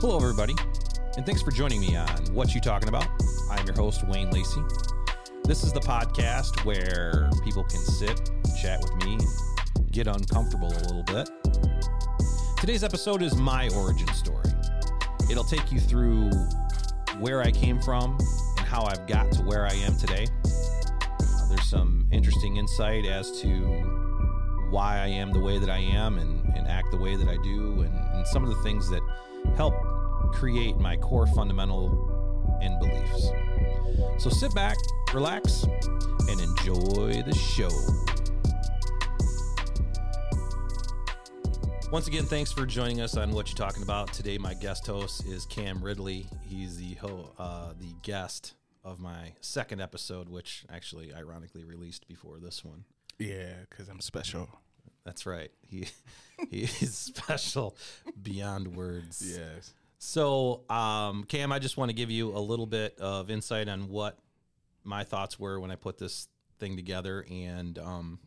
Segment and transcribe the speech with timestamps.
[0.00, 0.54] Hello, everybody,
[1.18, 3.06] and thanks for joining me on What You Talking About.
[3.50, 4.62] I'm your host, Wayne Lacey.
[5.44, 8.30] This is the podcast where people can sit,
[8.62, 9.18] chat with me,
[9.76, 11.28] and get uncomfortable a little bit.
[12.56, 14.50] Today's episode is my origin story.
[15.30, 16.30] It'll take you through
[17.18, 18.16] where I came from
[18.56, 20.26] and how I've got to where I am today.
[20.46, 23.50] Uh, there's some interesting insight as to
[24.70, 27.36] why I am the way that I am and, and act the way that I
[27.42, 28.99] do, and, and some of the things that
[29.56, 29.74] help
[30.32, 33.30] create my core fundamental and beliefs.
[34.22, 34.76] So sit back,
[35.12, 35.64] relax,
[36.28, 37.70] and enjoy the show.
[41.90, 44.12] Once again, thanks for joining us on What you're Talking About.
[44.12, 46.26] Today, my guest host is Cam Ridley.
[46.42, 52.38] He's the ho- uh, the guest of my second episode, which actually ironically released before
[52.38, 52.84] this one.
[53.18, 54.48] Yeah, because I'm special.
[55.04, 55.50] That's right.
[55.66, 55.88] He
[56.50, 57.76] he is special
[58.22, 59.36] beyond words.
[59.38, 59.72] Yes.
[60.02, 63.88] So, um, Cam, I just want to give you a little bit of insight on
[63.90, 64.18] what
[64.82, 66.26] my thoughts were when I put this
[66.58, 67.26] thing together.
[67.30, 68.18] And um,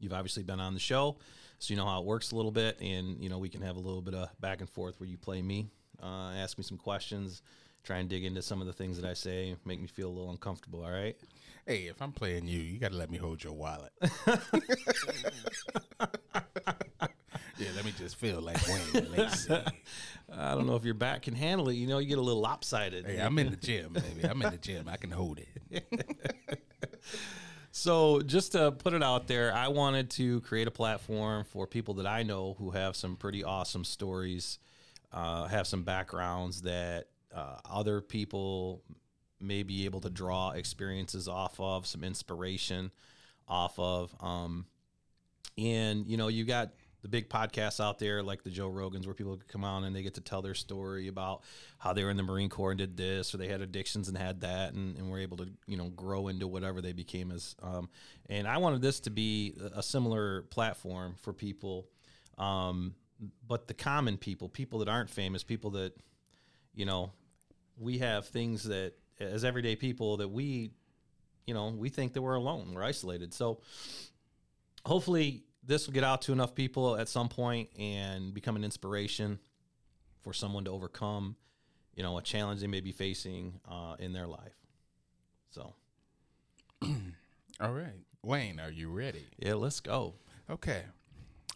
[0.00, 1.18] you've obviously been on the show,
[1.60, 2.80] so you know how it works a little bit.
[2.80, 5.16] And, you know, we can have a little bit of back and forth where you
[5.16, 5.68] play me,
[6.02, 7.42] uh, ask me some questions,
[7.84, 10.10] try and dig into some of the things that I say, make me feel a
[10.10, 10.84] little uncomfortable.
[10.84, 11.16] All right.
[11.66, 13.92] Hey, if I'm playing you, you got to let me hold your wallet.
[17.60, 19.54] yeah, let me just feel like Wayne Lacey.
[20.32, 21.74] I don't know if your back can handle it.
[21.74, 23.06] You know, you get a little lopsided.
[23.06, 24.24] Hey, I'm in the gym, baby.
[24.24, 24.88] I'm in the gym.
[24.88, 25.86] I can hold it.
[27.72, 31.94] So, just to put it out there, I wanted to create a platform for people
[31.94, 34.58] that I know who have some pretty awesome stories,
[35.12, 38.82] uh, have some backgrounds that uh, other people
[39.40, 42.90] may be able to draw experiences off of, some inspiration
[43.48, 44.14] off of.
[44.20, 44.66] Um,
[45.58, 49.14] and, you know, you got the big podcasts out there like the Joe Rogans where
[49.14, 51.42] people come on and they get to tell their story about
[51.78, 54.18] how they were in the Marine Corps and did this or they had addictions and
[54.18, 57.56] had that and, and were able to, you know, grow into whatever they became as.
[57.62, 57.88] Um,
[58.28, 61.88] and I wanted this to be a similar platform for people.
[62.36, 62.94] Um,
[63.46, 65.94] but the common people, people that aren't famous, people that,
[66.74, 67.12] you know,
[67.78, 70.70] we have things that as everyday people that we,
[71.46, 73.32] you know, we think that we're alone, we're isolated.
[73.34, 73.60] So
[74.86, 79.38] hopefully this will get out to enough people at some point and become an inspiration
[80.22, 81.36] for someone to overcome,
[81.94, 84.54] you know, a challenge they may be facing uh, in their life.
[85.50, 85.74] So,
[86.82, 87.92] All right.
[88.22, 89.26] Wayne, are you ready?
[89.38, 90.14] yeah, let's go.
[90.48, 90.82] Okay.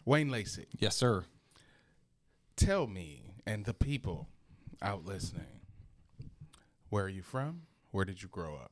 [0.04, 1.25] Wayne Lacey, Yes, sir.
[2.56, 4.28] tell me and the people
[4.82, 5.60] out listening,
[6.94, 7.62] where are you from?
[7.91, 8.71] Where did you grow up?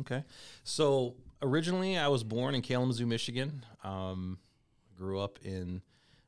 [0.00, 0.24] Okay.
[0.64, 3.64] So originally, I was born in Kalamazoo, Michigan.
[3.84, 4.38] Um,
[4.96, 5.80] grew up in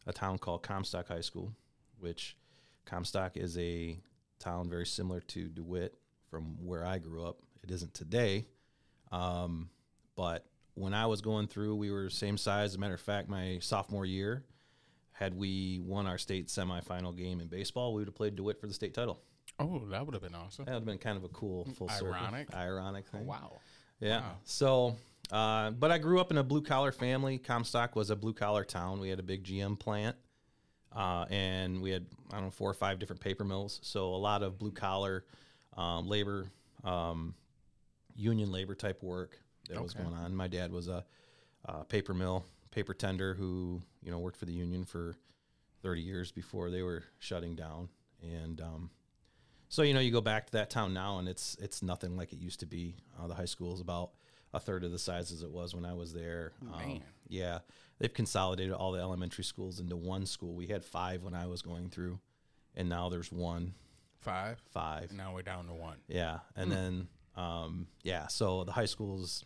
[0.06, 1.52] a town called Comstock High School,
[1.98, 2.36] which
[2.84, 3.98] Comstock is a
[4.38, 5.98] town very similar to DeWitt
[6.30, 7.38] from where I grew up.
[7.64, 8.46] It isn't today,
[9.10, 9.68] um,
[10.14, 12.70] but when I was going through, we were same size.
[12.70, 14.44] As a matter of fact, my sophomore year,
[15.10, 18.68] had we won our state semifinal game in baseball, we would have played DeWitt for
[18.68, 19.20] the state title.
[19.60, 20.64] Oh, that would have been awesome.
[20.64, 22.14] That would have been kind of a cool full circle.
[22.14, 22.54] Ironic.
[22.54, 23.26] Ironic thing.
[23.26, 23.60] Wow.
[24.00, 24.20] Yeah.
[24.20, 24.32] Wow.
[24.44, 24.96] So,
[25.30, 27.38] uh, but I grew up in a blue collar family.
[27.38, 29.00] Comstock was a blue collar town.
[29.00, 30.16] We had a big GM plant,
[30.94, 33.80] uh, and we had I don't know four or five different paper mills.
[33.82, 35.24] So a lot of blue collar
[35.76, 36.46] um, labor,
[36.84, 37.34] um,
[38.16, 39.38] union labor type work
[39.68, 40.34] that was going on.
[40.34, 41.04] My dad was a,
[41.68, 45.14] uh paper mill paper tender who you know worked for the union for
[45.82, 47.88] thirty years before they were shutting down,
[48.22, 48.90] and um,
[49.70, 52.34] so you know, you go back to that town now, and it's it's nothing like
[52.34, 52.96] it used to be.
[53.18, 54.10] Uh, the high school is about
[54.52, 56.52] a third of the size as it was when I was there.
[56.74, 57.60] Um, yeah,
[57.98, 60.54] they've consolidated all the elementary schools into one school.
[60.54, 62.18] We had five when I was going through,
[62.74, 63.74] and now there's one,
[64.20, 64.60] Five.
[64.72, 65.08] five.
[65.10, 65.98] And now we're down to one.
[66.08, 69.44] Yeah, and then um, yeah, so the high school is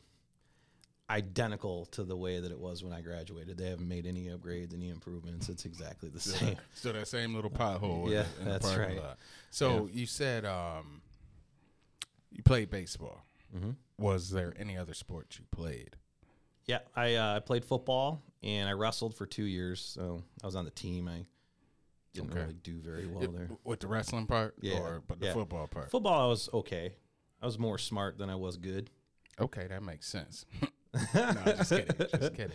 [1.10, 3.58] identical to the way that it was when I graduated.
[3.58, 5.48] They haven't made any upgrades, any improvements.
[5.48, 6.54] It's exactly the Still same.
[6.54, 8.06] that, still that same little pothole.
[8.06, 8.96] in Yeah, the- in that's right.
[8.96, 9.18] lot.
[9.50, 11.02] So you said um,
[12.30, 13.22] you played baseball.
[13.52, 15.96] hmm Was there any other sport you played?
[16.66, 19.80] Yeah, I uh, I played football and I wrestled for two years.
[19.80, 21.06] So I was on the team.
[21.08, 21.26] I
[22.14, 22.40] didn't Okay.
[22.40, 23.50] really do very well It- there.
[23.64, 25.32] with the wrestling part, Yeah, or but the yeah.
[25.34, 25.90] football part?
[25.90, 26.94] Football, I was okay.
[27.42, 28.88] I was more smart than I was good.
[29.38, 30.46] okay, that makes sense.
[31.14, 31.96] no, just kidding.
[31.98, 32.52] Just kidding.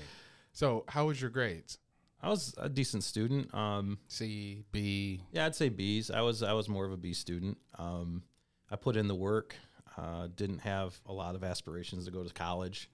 [0.53, 1.77] So, how was your grades?
[2.21, 3.53] I was a decent student.
[3.53, 5.21] Um, C, B.
[5.31, 6.11] yeah, I'd say B's.
[6.11, 7.57] I was I was more of a B student.
[7.77, 8.23] Um,
[8.69, 9.55] I put in the work.
[9.97, 12.89] Uh, didn't have a lot of aspirations to go to college.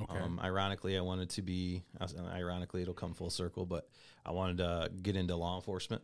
[0.00, 0.18] Okay.
[0.18, 1.82] Um, ironically, I wanted to be.
[2.32, 3.88] Ironically, it'll come full circle, but
[4.24, 6.02] I wanted to get into law enforcement.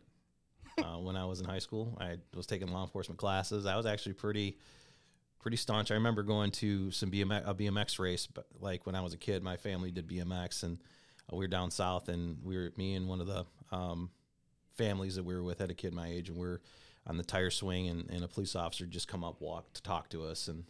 [0.77, 1.97] uh, when I was in high school.
[1.99, 3.65] I was taking law enforcement classes.
[3.65, 4.57] I was actually pretty
[5.47, 5.91] pretty staunch.
[5.91, 9.17] I remember going to some BMX, a BMX race, but like when I was a
[9.17, 10.77] kid, my family did BMX, and
[11.31, 14.09] uh, we were down south, and we were me and one of the um,
[14.77, 16.59] families that we were with had a kid my age, and we are
[17.05, 20.09] on the tire swing, and, and a police officer just come up, walk to talk
[20.09, 20.65] to us, and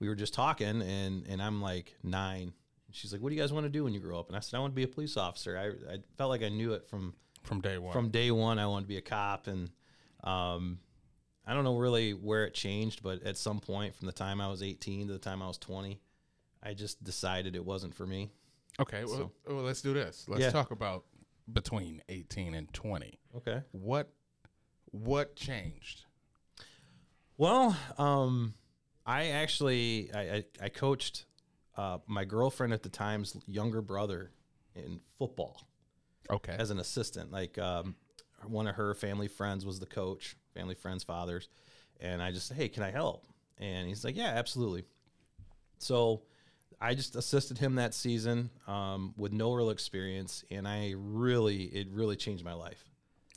[0.00, 2.54] we were just talking, and and I'm like nine.
[2.90, 4.40] She's like, "What do you guys want to do when you grow up?" And I
[4.40, 6.88] said, "I want to be a police officer." I, I felt like I knew it
[6.88, 7.14] from
[7.44, 7.92] From day one.
[7.92, 8.58] from day one.
[8.58, 9.70] I wanted to be a cop, and
[10.24, 10.80] um,
[11.46, 14.48] I don't know really where it changed, but at some point, from the time I
[14.48, 16.00] was 18 to the time I was 20,
[16.62, 18.30] I just decided it wasn't for me.
[18.80, 19.14] okay, well,
[19.46, 20.26] so- well, let's do this.
[20.28, 20.50] Let's Yeah.
[20.50, 21.04] talk about
[21.52, 23.18] between 18 and 20.
[23.36, 23.62] Okay.
[23.72, 24.10] What
[24.90, 26.04] what changed?
[27.36, 28.54] Well, um,
[29.04, 31.26] I actually I, I, I coached
[31.76, 34.30] uh, my girlfriend at the time's younger brother
[34.74, 35.60] in football.
[36.30, 36.56] Okay.
[36.58, 37.30] as an assistant.
[37.32, 37.96] Like um,
[38.46, 41.48] one of her family friends was the coach, family friends' fathers,
[42.00, 43.26] and I just said, "Hey, can I help?"
[43.58, 44.84] And he's like, "Yeah, absolutely."
[45.78, 46.22] So
[46.80, 51.88] I just assisted him that season um, with no real experience, and I really, it
[51.90, 52.84] really changed my life.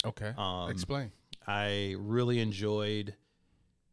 [0.05, 0.33] okay.
[0.37, 1.11] um, Explain.
[1.47, 3.15] I really enjoyed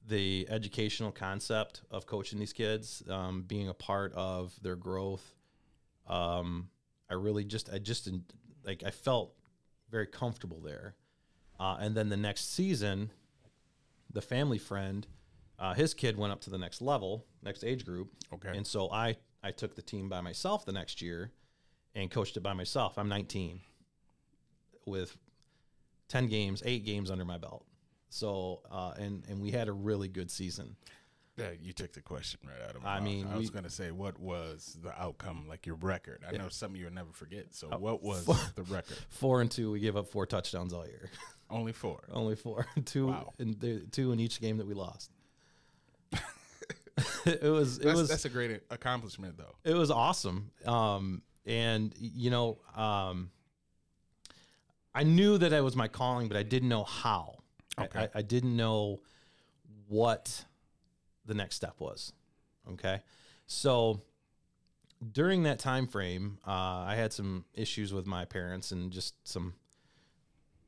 [0.06, 5.35] the educational concept of coaching these kids, um, being a part of their growth.
[6.06, 6.69] Um,
[7.09, 8.09] I really just, I just
[8.65, 9.35] like, I felt
[9.91, 10.94] very comfortable there.
[11.59, 13.11] Uh, and then the next season,
[14.12, 15.06] the family friend,
[15.59, 18.11] uh, his kid went up to the next level, next age group.
[18.33, 18.56] Okay.
[18.56, 21.31] And so I, I took the team by myself the next year
[21.95, 22.99] and coached it by myself.
[22.99, 23.61] I'm 19
[24.87, 25.17] with
[26.09, 27.65] 10 games, eight games under my belt.
[28.09, 30.77] So, uh, and, and we had a really good season.
[31.37, 33.05] Yeah, you took the question right out of my I mouth.
[33.05, 36.23] mean, I was we- going to say, what was the outcome, like your record?
[36.29, 37.47] I know something you'll never forget.
[37.55, 38.97] So, Oh, what was the record?
[39.09, 41.11] Four and two, we gave up four touchdowns all year.
[41.51, 42.05] Only four.
[42.13, 43.33] Only four, two, Wow.
[43.41, 45.11] in the, two in each game that we lost.
[47.27, 49.57] it was, it That's, was, that's a great accomplishment, though.
[49.65, 50.53] it was awesome.
[50.65, 53.31] Um, and y- you know, um,
[54.95, 57.39] I knew that it was my calling, but I didn't know how.
[57.77, 58.09] I- Okay.
[58.15, 59.01] I, I didn't know
[59.89, 60.45] what
[61.26, 62.12] the next step was.
[62.73, 63.00] Okay,
[63.47, 64.00] so
[65.12, 69.55] during that time frame, uh, I had some issues with my parents and just some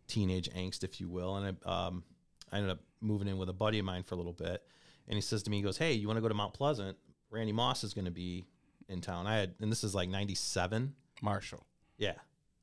[0.08, 2.04] teenage angst, if you will, and I, um,
[2.52, 4.62] I ended up moving in with a buddy of mine for a little bit.
[5.08, 6.96] And he says to me, he goes, "Hey, you want to go to Mount Pleasant?
[7.30, 8.46] Randy Moss is going to be
[8.88, 10.94] in town." I had, and this is like '97.
[11.22, 11.64] Marshall.
[11.96, 12.14] Yeah,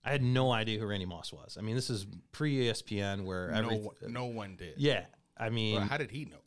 [0.03, 1.57] I had no idea who Randy Moss was.
[1.57, 4.73] I mean, this is pre ESPN, where no, one- no one did.
[4.77, 5.05] yeah.
[5.35, 6.37] I mean, Well, how did he know?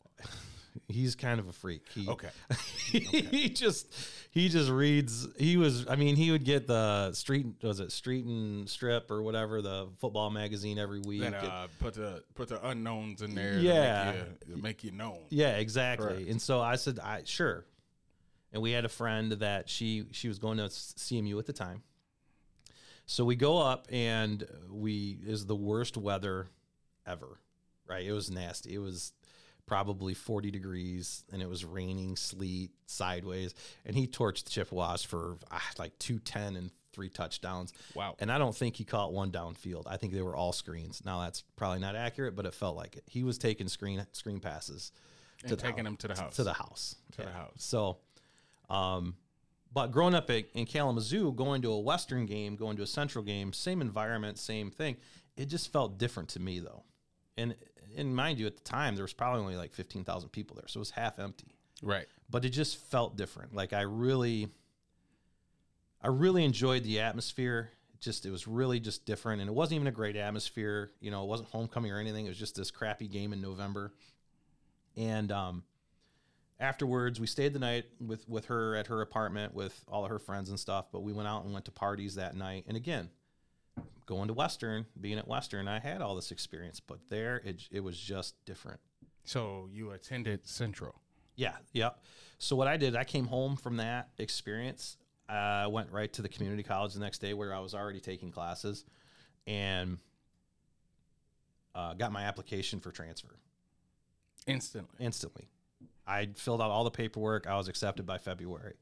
[0.87, 1.83] He's kind of a freak.
[1.93, 2.29] He, Okay.
[2.91, 3.87] he just
[4.31, 5.27] he just reads.
[5.37, 5.87] He was.
[5.87, 9.87] I mean, he would get the street was it Street and Strip or whatever the
[9.99, 11.23] football magazine every week.
[11.23, 13.59] And- uh, put the put the unknowns in there.
[13.59, 14.11] Yeah.
[14.13, 15.19] Make, you, make you known.
[15.29, 16.07] Yeah, exactly.
[16.07, 16.29] Correct.
[16.29, 17.65] And so I said, I sure.
[18.53, 21.83] And we had a friend that she she was going to CMU at the time.
[23.05, 26.47] So we go up and we is the worst weather
[27.05, 27.39] ever.
[27.87, 28.05] Right?
[28.05, 28.73] It was nasty.
[28.73, 29.13] It was
[29.67, 33.53] probably 40 degrees and it was raining, sleet, sideways,
[33.85, 37.73] and he torched the Chippewas for ah, like 210 and three touchdowns.
[37.93, 38.15] Wow.
[38.17, 39.83] And I don't think he caught one downfield.
[39.85, 41.03] I think they were all screens.
[41.05, 43.03] Now that's probably not accurate, but it felt like it.
[43.05, 44.91] He was taking screen screen passes
[45.43, 45.87] And taking house.
[45.87, 46.35] him to the house.
[46.37, 46.95] to the house.
[47.17, 47.51] To the house.
[47.57, 47.97] So,
[48.69, 49.15] um,
[49.71, 53.23] but growing up in, in Kalamazoo, going to a Western game, going to a Central
[53.23, 54.95] game, same environment, same thing.
[55.35, 56.83] It just felt different to me though.
[57.37, 57.53] And
[57.97, 60.67] and mind you, at the time there was probably only like fifteen thousand people there,
[60.67, 61.55] so it was half empty.
[61.81, 62.07] Right.
[62.29, 63.53] But it just felt different.
[63.55, 64.49] Like I really,
[66.01, 67.71] I really enjoyed the atmosphere.
[67.93, 70.91] It just it was really just different, and it wasn't even a great atmosphere.
[70.99, 72.25] You know, it wasn't homecoming or anything.
[72.25, 73.93] It was just this crappy game in November.
[74.95, 75.63] And um,
[76.59, 80.19] afterwards, we stayed the night with with her at her apartment with all of her
[80.19, 80.87] friends and stuff.
[80.91, 82.65] But we went out and went to parties that night.
[82.67, 83.09] And again,
[84.05, 87.81] going to Western, being at Western, I had all this experience, but there it it
[87.81, 88.79] was just different.
[89.25, 91.01] So you attended Central.
[91.35, 92.01] Yeah, yep.
[92.39, 94.97] So what I did, I came home from that experience.
[95.29, 97.99] I uh, went right to the community college the next day where I was already
[97.99, 98.85] taking classes,
[99.45, 99.97] and
[101.75, 103.37] uh, got my application for transfer
[104.47, 104.95] Instantly.
[104.99, 105.47] instantly.
[106.07, 107.45] I filled out all the paperwork.
[107.47, 108.75] I was accepted by February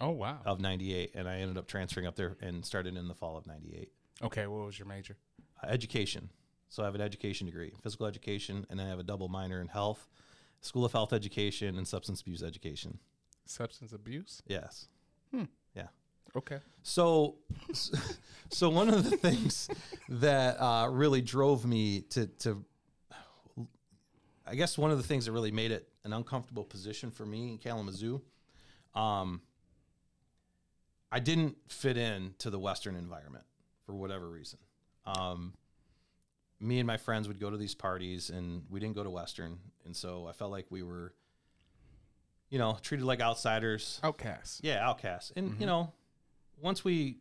[0.00, 0.38] Oh wow.
[0.46, 3.46] of '98, and I ended up transferring up there and started in the fall of
[3.48, 3.90] '98.
[4.22, 4.46] Okay.
[4.46, 5.16] What was your major?
[5.62, 6.28] Uh, education.
[6.68, 9.68] So I have an education degree, physical education, and I have a double minor in
[9.68, 10.08] health,
[10.60, 12.98] school of health education, and substance abuse education.
[13.46, 14.42] Substance abuse.
[14.46, 14.88] Yes.
[15.32, 15.44] Hmm.
[15.74, 15.86] Yeah.
[16.36, 16.58] Okay.
[16.82, 17.36] So,
[18.50, 19.70] so one of the things
[20.10, 22.64] that uh, really drove me to, to,
[24.46, 27.52] I guess one of the things that really made it an uncomfortable position for me
[27.52, 28.20] in Kalamazoo,
[28.94, 29.40] um,
[31.10, 33.44] I didn't fit in to the Western environment
[33.88, 34.58] for whatever reason.
[35.06, 35.54] Um,
[36.60, 39.58] me and my friends would go to these parties, and we didn't go to Western,
[39.86, 41.14] and so I felt like we were,
[42.50, 43.98] you know, treated like outsiders.
[44.04, 44.60] Outcasts.
[44.62, 45.32] Yeah, outcasts.
[45.36, 45.92] And you know,
[46.60, 47.16] once we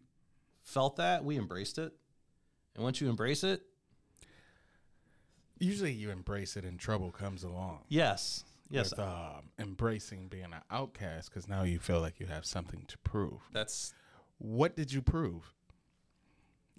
[0.64, 1.94] felt that, we embraced it.
[2.76, 3.62] And once you embrace it,
[5.60, 7.80] Usually you embrace it and trouble comes along.
[7.88, 12.46] yes, yes, With, um, embracing being an outcast because now you feel like you have
[12.46, 13.40] something to prove.
[13.54, 13.94] that's
[14.38, 15.52] What did you prove?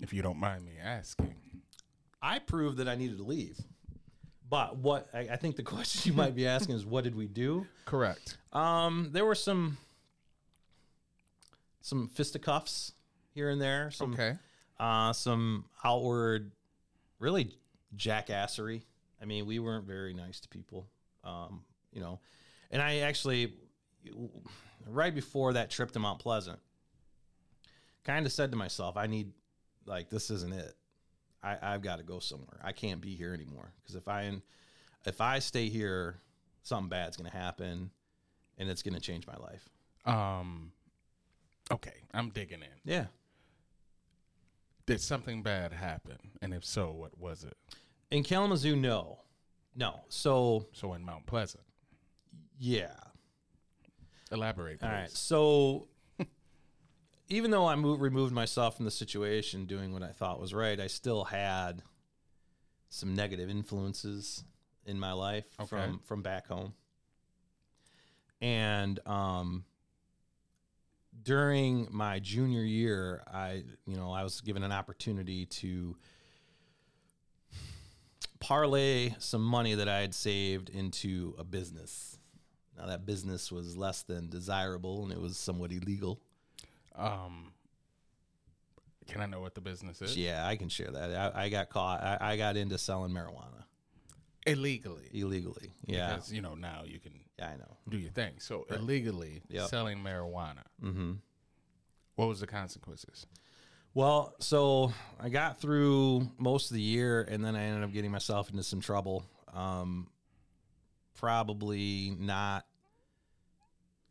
[0.00, 1.35] If you don't mind me asking.
[2.23, 3.59] I proved that I needed to leave.
[4.50, 7.26] But what I, I think the question you might be asking is, what did we
[7.26, 7.67] do?
[7.85, 8.37] Correct.
[8.52, 9.76] Um, there were some
[11.81, 12.93] some fisticuffs
[13.35, 14.37] here and there, some Okay.
[14.78, 16.52] uh, some outward,
[17.19, 17.55] really
[17.97, 18.83] jackassery.
[19.23, 20.87] I mean, we weren't very nice to people,
[21.25, 21.62] um,
[21.93, 22.21] you know.
[22.71, 23.55] And I actually,
[24.87, 26.59] right before that trip to Mount Pleasant,
[28.05, 29.33] kind of said to myself, I need,
[29.88, 30.75] like, this isn't it.
[31.42, 32.61] I, I've got to go somewhere.
[32.62, 34.30] I can't be here anymore because if I
[35.07, 36.16] if I stay here,
[36.62, 37.90] something bad's going to happen,
[38.59, 39.68] and it's going to change my life.
[40.04, 40.73] Um.
[41.71, 42.68] Okay, I'm digging in.
[42.85, 43.07] Yeah.
[44.87, 46.16] Did something bad happen?
[46.40, 47.57] And if so, what was it?
[48.11, 49.18] In Kalamazoo, no,
[49.76, 50.00] no.
[50.09, 51.62] So So in Mount Pleasant.
[52.59, 52.95] yeah.
[54.33, 54.87] Elaborate, please.
[54.87, 55.11] All right.
[55.11, 55.88] So
[57.28, 60.78] even though I moved, removed myself from the situation, doing what I thought was right,
[60.80, 61.82] I still had
[62.90, 64.44] some negative influences
[64.87, 65.66] in my life Okay.
[65.68, 66.73] from from back home.
[68.40, 69.64] And um,
[71.23, 75.97] during my junior year, I you know I was given an opportunity to
[78.40, 82.18] parlay some money that I had saved into a business.
[82.76, 86.20] Now that business was less than desirable and it was somewhat illegal.
[86.99, 87.52] Um.
[89.07, 90.14] Can I know what the business is?
[90.19, 91.35] Yeah, I can share that.
[91.35, 92.02] I, I got caught.
[92.02, 93.64] I, I got into selling marijuana
[94.47, 95.09] Illegally.
[95.14, 95.73] illegally.
[95.87, 97.76] Yeah, Because you know now you can yeah, I know.
[97.88, 98.35] do your thing.
[98.38, 99.69] So illegally Yep.
[99.71, 100.64] selling marijuana.
[100.83, 101.12] hmm
[102.17, 103.26] What was the consequences?
[103.95, 108.11] Well, so I got through most of the year, and then I ended up getting
[108.11, 109.25] myself into some trouble.
[109.55, 110.09] Um,
[111.14, 112.67] probably not.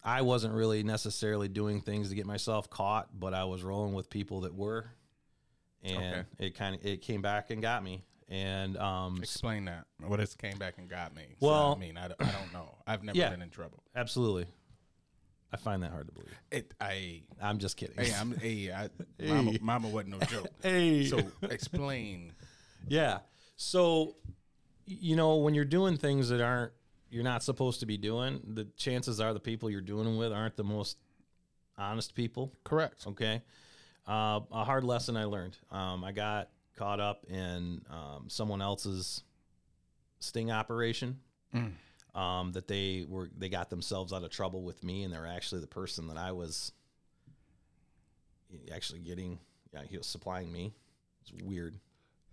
[0.03, 4.09] I wasn't really necessarily doing things to get myself caught, but I was rolling with
[4.09, 4.85] people that were,
[5.83, 6.25] and Okay.
[6.47, 8.03] it kind of it came back and got me.
[8.29, 9.85] And um, Explain that.
[10.05, 11.35] What it came back and got me?
[11.39, 12.75] Well- I mean, I, don't- I don't know.
[12.85, 13.29] I've never Yeah.
[13.29, 13.83] been in trouble.
[13.95, 14.47] absolutely,
[15.51, 16.37] I find that hard to believe.
[16.51, 16.73] It.
[16.81, 17.23] I.
[17.41, 17.95] I'm just kidding.
[17.97, 18.35] Hey, I'm.
[18.37, 18.89] Hey, I,
[19.25, 20.47] mama, mama wasn't no joke.
[20.61, 21.05] Hey.
[21.05, 22.33] So explain.
[22.89, 23.19] Yeah.
[23.57, 24.15] So,
[24.85, 26.71] you know, when you're doing things that aren't
[27.09, 30.31] you're not supposed to be doing, the chances are the people you're doing them with
[30.31, 30.97] aren't the most
[31.77, 32.53] honest people.
[32.63, 33.05] Correct.
[33.07, 33.41] Okay.
[34.07, 35.57] Uh, a hard lesson I learned.
[35.71, 39.23] Um, I got caught up in um, someone else's
[40.19, 41.19] sting operation.
[41.53, 41.73] Mm.
[42.15, 45.61] Um, that they were they got themselves out of trouble with me, and they're actually
[45.61, 46.71] the person that I was
[48.73, 49.39] actually getting.
[49.73, 50.73] Yeah, he was supplying me.
[51.21, 51.75] It's weird.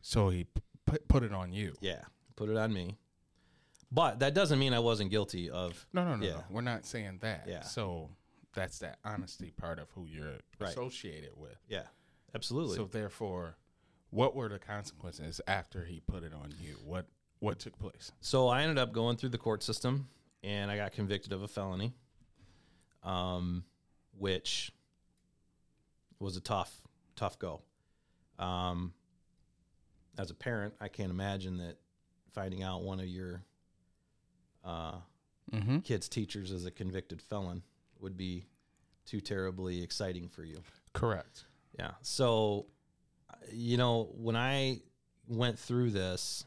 [0.00, 0.46] So he
[0.86, 1.74] put put it on you.
[1.80, 2.00] Yeah,
[2.34, 2.96] put it on me.
[3.94, 5.86] But that doesn't mean I wasn't guilty of.
[5.92, 6.32] No, no, no, Yeah.
[6.32, 6.44] no.
[6.50, 7.46] We're not saying that.
[7.46, 7.60] Yeah.
[7.62, 8.10] So
[8.52, 10.70] that's that honesty part of who you're Right.
[10.70, 11.56] associated with.
[11.68, 11.86] Yeah,
[12.34, 12.76] absolutely.
[12.76, 13.56] So therefore,
[14.10, 16.74] what were the consequences after he put it on you?
[16.84, 17.06] What
[17.38, 18.10] what took place?
[18.20, 20.08] So I ended up going through the court system,
[20.42, 21.92] and I got convicted of a felony,
[23.02, 23.64] um,
[24.16, 24.72] which
[26.18, 26.80] was a tough,
[27.16, 27.60] tough go.
[28.38, 28.94] Um,
[30.16, 31.76] as a parent, I can't imagine that
[32.32, 33.42] finding out one of your
[34.64, 34.96] uh,
[35.52, 35.80] Mm-hmm.
[35.80, 37.62] kids' teachers as a convicted felon
[38.00, 38.46] would be
[39.04, 40.56] too terribly exciting for you.
[40.94, 41.44] Correct.
[41.78, 41.90] Yeah.
[42.00, 42.66] So,
[43.52, 44.80] you know, when I
[45.28, 46.44] went through this,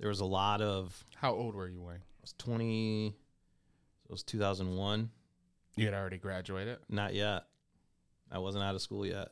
[0.00, 1.96] there was a lot of How old were you, Wayne?
[1.98, 5.08] I was 20 it was 2001
[5.76, 7.44] You had already graduated, not yet
[8.30, 9.28] i wasn't out of school yet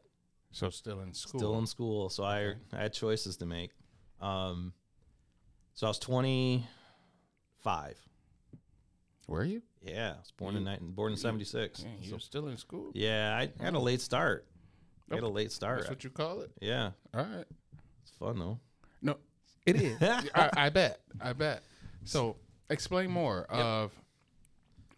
[0.53, 1.41] so still in school.
[1.41, 3.71] still in school so I, I had choices to make
[4.21, 4.73] um
[5.75, 5.99] so i was
[7.63, 7.97] 25
[9.29, 9.63] Were you?
[9.83, 12.91] yeah i was born in nineteen born in 76 Yeah, you So- still in school.
[12.95, 14.47] yeah i had a late start
[15.11, 16.51] i had a late start That's what you call it.
[16.61, 17.45] yeah All right.
[18.03, 18.59] it's fun though
[19.03, 19.17] No,
[19.67, 19.97] it is.
[20.35, 21.01] I, I bet.
[21.21, 21.63] I bet.
[22.05, 22.37] So
[22.71, 23.93] explain more of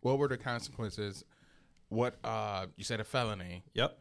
[0.00, 1.25] what were the consequences.
[1.88, 3.64] What uh, you said a felony.
[3.75, 3.99] yep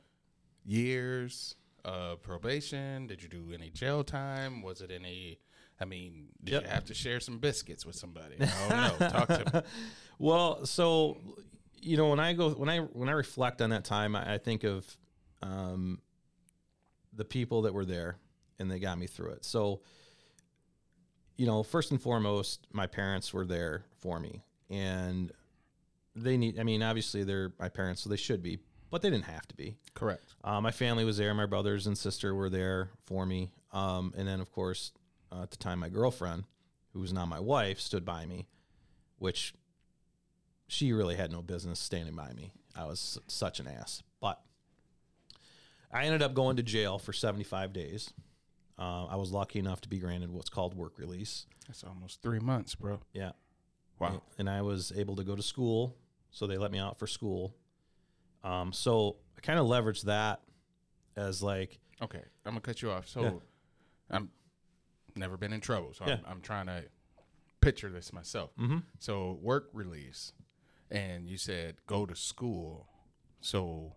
[0.65, 3.07] years of probation?
[3.07, 4.61] Did you do any jail time?
[4.61, 5.39] Was it any?
[5.81, 6.61] I mean, did Yep.
[6.63, 8.35] you have to share some biscuits with somebody?
[8.39, 9.09] I don't know.
[9.09, 9.61] Talk to me.
[10.19, 11.17] Well, so
[11.81, 14.37] you know, when I go when I when I reflect on that time, I, I
[14.37, 14.85] think of
[15.41, 15.99] um,
[17.11, 18.17] the people that were there
[18.59, 19.43] and they got me through it.
[19.43, 19.81] So,
[21.37, 25.31] you know, first and foremost, my parents were there for me, and
[26.15, 26.59] they need.
[26.59, 28.59] I mean, obviously they're my parents, so they should be,
[28.91, 29.75] but they didn't have to be.
[29.95, 30.35] Correct.
[30.43, 31.33] Uh, my family was there.
[31.33, 33.49] My brothers and sister were there for me.
[33.73, 34.91] Um, and then, of course,
[35.31, 36.43] uh, at the time, my girlfriend,
[36.93, 38.47] who was now my wife, stood by me,
[39.17, 39.53] which
[40.67, 42.51] she really had no business standing by me.
[42.75, 44.03] I was s- such an ass.
[44.21, 44.41] But
[45.91, 48.13] I ended up going to jail for 75 days.
[48.79, 51.45] Uh, I was lucky enough to be granted what's called work release.
[51.67, 52.99] That's almost three months, bro.
[53.13, 53.31] Yeah.
[53.99, 54.21] Wow.
[54.39, 55.95] And I was able to go to school.
[56.31, 57.53] So they let me out for school.
[58.43, 60.41] Um, so I kind of leveraged that
[61.15, 63.07] as like, Okay, I'm gonna cut you off.
[63.07, 63.31] So, Yeah.
[64.09, 64.29] I'm
[65.17, 66.13] never been in trouble, so Yeah.
[66.25, 66.83] I'm, I'm trying to
[67.61, 68.51] picture this myself.
[68.59, 68.79] mm-hmm.
[68.99, 70.33] So, work release,
[70.89, 72.87] and you said go to school.
[73.41, 73.93] So,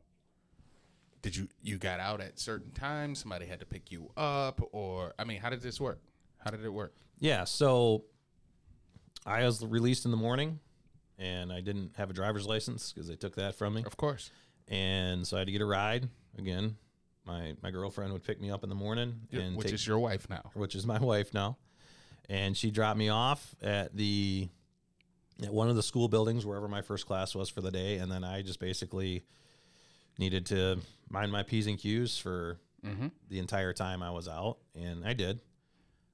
[1.23, 3.21] did you you got out at certain times?
[3.21, 6.01] Somebody had to pick you up, or I mean, how did this work?
[6.39, 6.95] How did it work?
[7.19, 8.05] Yeah, so
[9.25, 10.61] I was released in the morning,
[11.19, 14.31] and I didn't have a driver's license because they took that from me, Of course.
[14.69, 16.09] and so I had to get a ride.
[16.37, 16.77] Again,
[17.27, 19.99] my my girlfriend would pick me up in the morning, and which take, is your
[19.99, 20.51] wife now.
[20.55, 21.57] which is my wife now,
[22.29, 24.49] and she dropped me off at the
[25.43, 28.11] at one of the school buildings wherever my first class was for the day, and
[28.11, 29.25] then I just basically
[30.19, 30.79] needed to
[31.11, 33.07] mind my p's and q's for Mm-hmm.
[33.31, 35.41] the entire time I was out, and I did.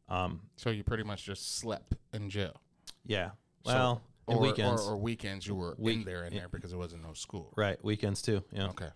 [0.08, 2.60] Um, So you pretty much just slept in jail.
[3.04, 3.30] yeah.
[3.66, 4.86] Well, and or, weekends.
[4.86, 6.38] or, or weekends you were in Week- there in yeah.
[6.42, 7.52] there because there wasn't no school.
[7.56, 8.44] Right, weekends too.
[8.52, 8.68] Yeah.
[8.68, 8.86] Okay.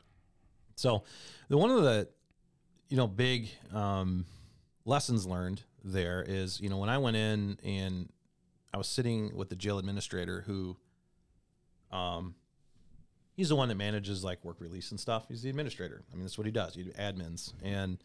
[0.76, 1.04] So,
[1.48, 2.08] the one of the
[2.88, 4.24] you know big um,
[4.84, 8.08] lessons learned there is you know when I went in and
[8.72, 10.76] I was sitting with the jail administrator who,
[11.92, 12.34] um,
[13.36, 15.26] he's the one that manages like work release and stuff.
[15.28, 16.02] He's the administrator.
[16.12, 16.74] I mean that's what he does.
[16.74, 17.98] He admins and.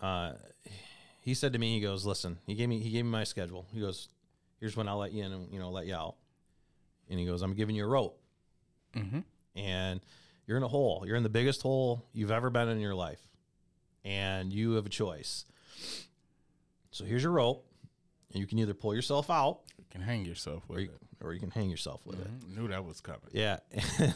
[0.00, 0.32] Uh,
[1.22, 3.66] he said to me, he goes, "Listen." He gave me he gave me my schedule.
[3.72, 4.08] He goes,
[4.58, 6.16] "Here's when I'll let you in and you know let you out."
[7.08, 8.18] And he goes, "I'm giving you a rope."
[8.94, 9.20] Mm-hmm.
[9.56, 10.00] and
[10.46, 11.04] you're in a hole.
[11.06, 13.20] You're in the biggest hole you've ever been in your life,
[14.04, 15.44] and you have a choice.
[16.90, 17.66] So here's your rope,
[18.32, 21.24] and you can either pull yourself out, You can hang yourself with or you, it.
[21.24, 22.28] or you can hang yourself with it.
[22.40, 22.56] Mhm.
[22.56, 23.20] Knew that was coming.
[23.32, 23.60] Yeah,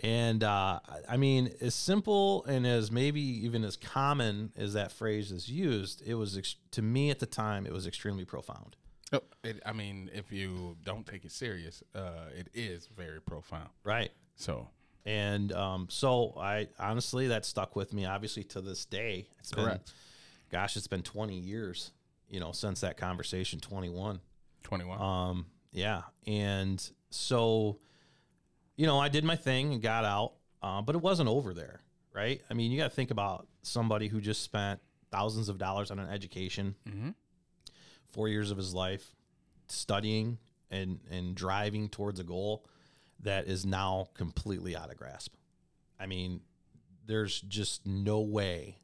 [0.00, 5.30] and uh, I mean, as simple and as maybe even as common as that phrase
[5.30, 8.76] is used, it was ex- to me at the time it was extremely profound.
[9.12, 13.68] Oh, it, I mean, if you don't take it serious, uh, it is very profound.
[13.84, 14.10] Right.
[14.36, 14.68] So
[15.06, 18.06] And um, so I honestly that stuck with me.
[18.06, 19.86] Obviously to this day, it's Correct.
[19.86, 21.92] been, gosh, it's been 20 years,
[22.28, 23.60] you know, since that conversation.
[23.60, 24.20] 21.
[24.62, 25.00] 21.
[25.00, 27.78] Um, yeah, and so,
[28.76, 31.80] you know, I did my thing and got out, uh, but it wasn't over there,
[32.12, 32.40] right?
[32.48, 35.98] I mean, you got to think about somebody who just spent thousands of dollars on
[35.98, 37.10] an education, mm-hmm.
[38.12, 39.14] four years of his life
[39.68, 40.38] studying
[40.70, 42.64] and and driving towards a goal
[43.24, 45.34] that is now completely out of grasp.
[45.98, 46.40] I mean,
[47.06, 48.78] there's just no way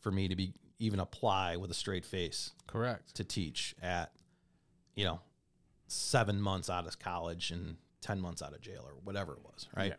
[0.00, 3.14] for me to be even apply with a straight face Correct.
[3.16, 4.12] to teach at
[4.94, 5.20] you know
[5.88, 9.66] seven months out of college and 10 months out of jail or whatever it was
[9.76, 9.96] right Yeah.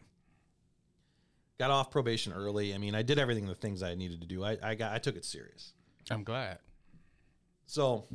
[1.59, 4.43] got off probation early i mean i did everything the things i needed to do
[4.45, 5.73] i, I got i took it serious
[6.09, 6.59] I'm glad.
[7.65, 8.05] so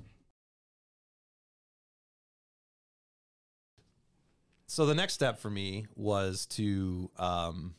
[4.67, 7.75] so the next step for me was to um,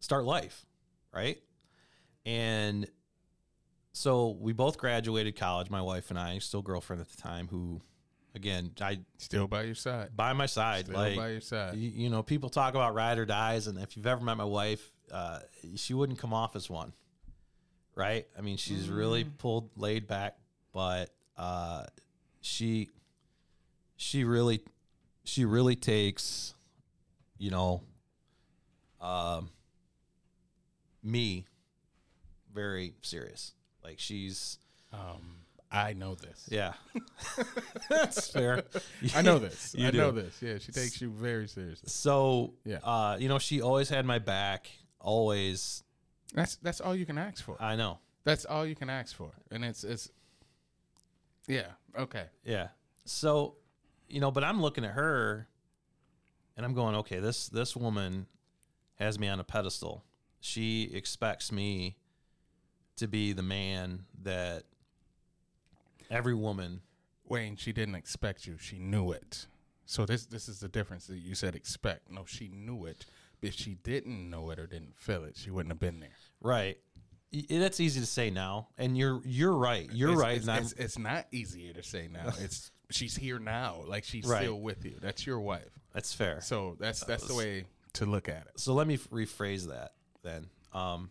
[0.00, 0.64] start life
[1.12, 1.38] right
[2.24, 2.86] and
[3.92, 7.80] so we both graduated college my wife and i still girlfriend at the time who
[8.34, 10.16] again i Still by your side.
[10.16, 11.74] by my side Still like by your side.
[11.76, 14.44] you, you know people talk about ride or dies and if you've ever met my
[14.44, 15.40] wife uh,
[15.76, 16.92] she wouldn't come off as one
[17.94, 20.36] right i mean she's really pulled laid back
[20.72, 21.84] but uh,
[22.40, 22.88] she
[23.96, 24.62] she really
[25.24, 26.54] she really takes
[27.38, 27.82] you know
[29.00, 29.50] um,
[31.02, 31.46] me
[32.52, 34.58] very serious like she's
[34.92, 35.36] Um,
[35.70, 36.46] I know this.
[36.50, 36.74] yeah
[37.88, 38.62] that's fair
[39.14, 39.74] I know this.
[39.78, 40.40] You I know this.
[40.42, 41.88] Yeah, she takes you very seriously.
[41.88, 42.78] So, Yeah.
[42.84, 44.68] uh, you know, she always had my back.
[45.00, 45.82] Always,
[46.34, 47.56] That's that's all you can ask for.
[47.60, 47.98] I know.
[48.24, 50.10] That's all you can ask for, and it's it's.
[51.48, 51.72] Yeah.
[51.98, 52.26] Okay.
[52.44, 52.68] Yeah.
[53.04, 53.56] So,
[54.12, 55.48] you know, but I'm looking at her,
[56.56, 58.26] and I'm going, okay, this this woman
[58.96, 60.04] has me on a pedestal.
[60.40, 61.96] She expects me
[62.96, 64.64] to be the man that
[66.10, 66.82] every woman
[67.26, 68.58] Wayne, she didn't expect you.
[68.58, 69.46] She knew it.
[69.86, 72.10] So this this is the difference that you said expect.
[72.10, 73.06] No, she knew it.
[73.40, 76.16] If she didn't know it or didn't feel it, she wouldn't have been there.
[76.40, 76.78] right.
[77.48, 79.88] That's easy to say now, and you're you're right.
[79.90, 80.36] You're it's, right.
[80.36, 82.30] It's, it's, it's not easier to say now.
[82.38, 83.82] It's she's here now.
[83.86, 84.42] Like she's Right.
[84.42, 84.96] still with you.
[85.00, 85.78] That's your wife.
[85.92, 86.40] that's fair.
[86.40, 87.64] So that's that's the way
[87.94, 88.58] to look at it.
[88.60, 89.92] so let me rephrase that
[90.22, 90.46] then.
[90.72, 91.10] Um,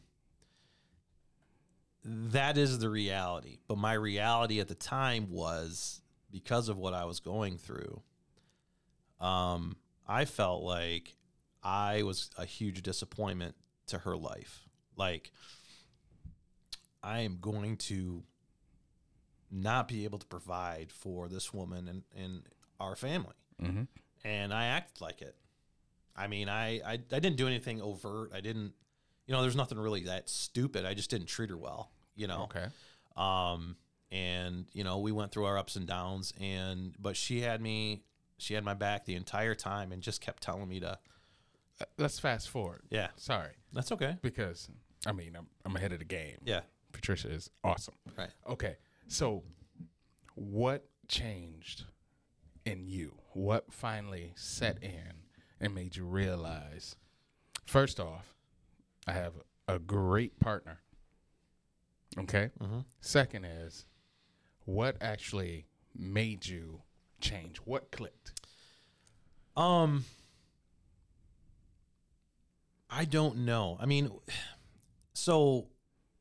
[2.03, 7.05] that is the reality, but my reality at the time was because of what I
[7.05, 8.01] was going through.
[9.19, 9.75] Um,
[10.07, 11.15] I felt like
[11.62, 13.55] I was a huge disappointment
[13.88, 14.67] to her life.
[14.95, 15.31] Like
[17.03, 18.23] I am going to
[19.51, 22.43] not be able to provide for this woman and, and
[22.79, 23.35] our family.
[23.61, 23.87] Mhm.
[24.23, 25.35] And I acted like it.
[26.15, 28.31] I mean, I, I I didn't do anything overt.
[28.33, 28.73] I didn't,
[29.25, 30.85] you know, there's nothing really that stupid.
[30.85, 32.43] I just didn't treat her well, you know.
[32.43, 32.65] Okay.
[33.15, 33.75] Um,
[34.11, 38.03] and you know, we went through our ups and downs, and but she had me,
[38.37, 40.97] she had my back the entire time, and just kept telling me to,
[41.79, 42.81] Uh, Let's fast forward.
[42.89, 44.69] yeah, Sorry, that's okay, because
[45.05, 46.37] I mean I'm I'm ahead of the game.
[46.43, 46.61] yeah,
[46.91, 47.95] Patricia is awesome.
[48.17, 48.31] right.
[48.47, 48.75] Okay,
[49.12, 49.43] so
[50.36, 51.84] what changed
[52.65, 53.17] in you?
[53.34, 55.13] What finally set in
[55.60, 56.95] and made you realize?
[57.65, 58.34] First off,
[59.06, 59.34] I have
[59.67, 60.80] a great partner.
[62.17, 62.52] Okay.
[62.60, 62.86] Mhm.
[63.02, 63.86] Second is,
[64.65, 66.82] what actually made you
[67.19, 67.58] change?
[67.58, 68.39] What clicked?
[69.58, 70.06] Um,
[72.89, 73.78] I don't know.
[73.80, 74.10] I mean,
[75.13, 75.67] so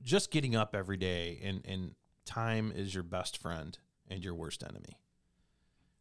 [0.02, 1.94] just getting up every day and and
[2.30, 3.76] time is your best friend
[4.08, 4.98] and your worst enemy.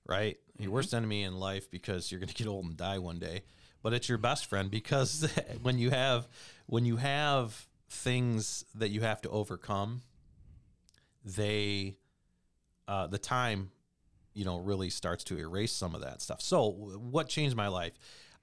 [0.08, 0.38] Right?
[0.58, 3.44] Your worst enemy in life because you're going to get old and die one day,
[3.84, 5.28] but it's your best friend because
[5.62, 6.28] when you have
[6.66, 10.02] when you have things that you have to overcome,
[11.24, 11.98] they
[12.88, 13.72] uh, the time
[14.34, 16.42] you know really starts to erase some of that stuff.
[16.42, 17.94] So what changed my life?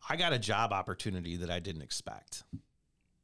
[0.09, 2.45] I got a job opportunity that I didn't expect.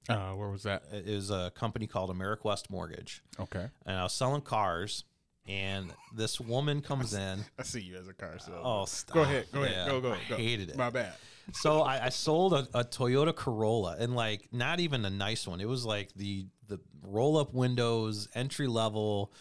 [0.08, 0.82] Uh, where was that?
[0.92, 3.68] It was a company called AmeriQuest Mortgage, Okay.
[3.86, 5.04] and I was selling cars.
[5.48, 7.40] And this woman comes in.
[7.58, 8.60] I see you as a car salesman.
[8.62, 9.14] Oh, stop.
[9.14, 9.46] Go ahead.
[9.52, 9.76] Go ahead.
[9.76, 10.36] Yeah, Go, go, I go.
[10.36, 10.76] hated it.
[10.76, 11.14] My bad.
[11.52, 15.60] so I, I sold a, a Toyota Corolla, and like not even a nice one.
[15.60, 19.32] It was like the the roll up windows, entry level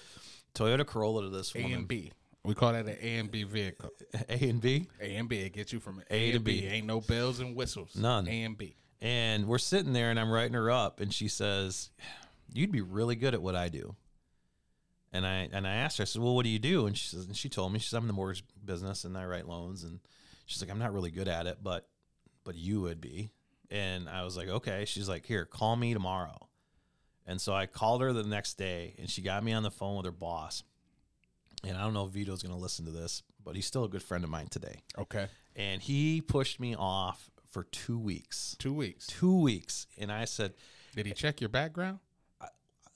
[0.56, 2.12] Toyota Corolla to this A and B.
[2.44, 3.92] We call that an A and B vehicle.
[4.28, 4.88] A and B.
[5.00, 5.38] A and B.
[5.42, 6.62] It gets you from A A, to to B.
[6.62, 6.68] B.
[6.68, 7.96] Ain't no bells and whistles.
[7.96, 8.28] None.
[8.28, 8.76] A and B.
[9.02, 11.90] And we're sitting there, and I'm writing her up, and she says,
[12.54, 13.96] "You'd be really good at what I do."
[15.12, 17.08] And I and I asked her, I said, "Well, what do you do?" And she
[17.08, 19.48] says, and she told me, she says, "I'm in the mortgage business, and I write
[19.48, 20.00] loans." And
[20.46, 21.90] she's like, "I'm not really good at it, but
[22.44, 23.32] but you would be."
[23.72, 26.48] And I was like, "Okay." She's like, "Here, call me tomorrow."
[27.26, 29.98] And so I called her the next day, and she got me on the phone
[29.98, 30.64] with her boss.
[31.64, 33.90] And I don't know if Vito's going to listen to this, but he's still a
[33.90, 34.82] good friend of mine today.
[34.98, 35.28] Okay.
[35.56, 38.56] And he pushed me off for two weeks.
[38.58, 39.08] Two weeks.
[39.08, 39.86] two weeks.
[39.98, 40.54] And i said
[40.96, 42.00] Did he check your background?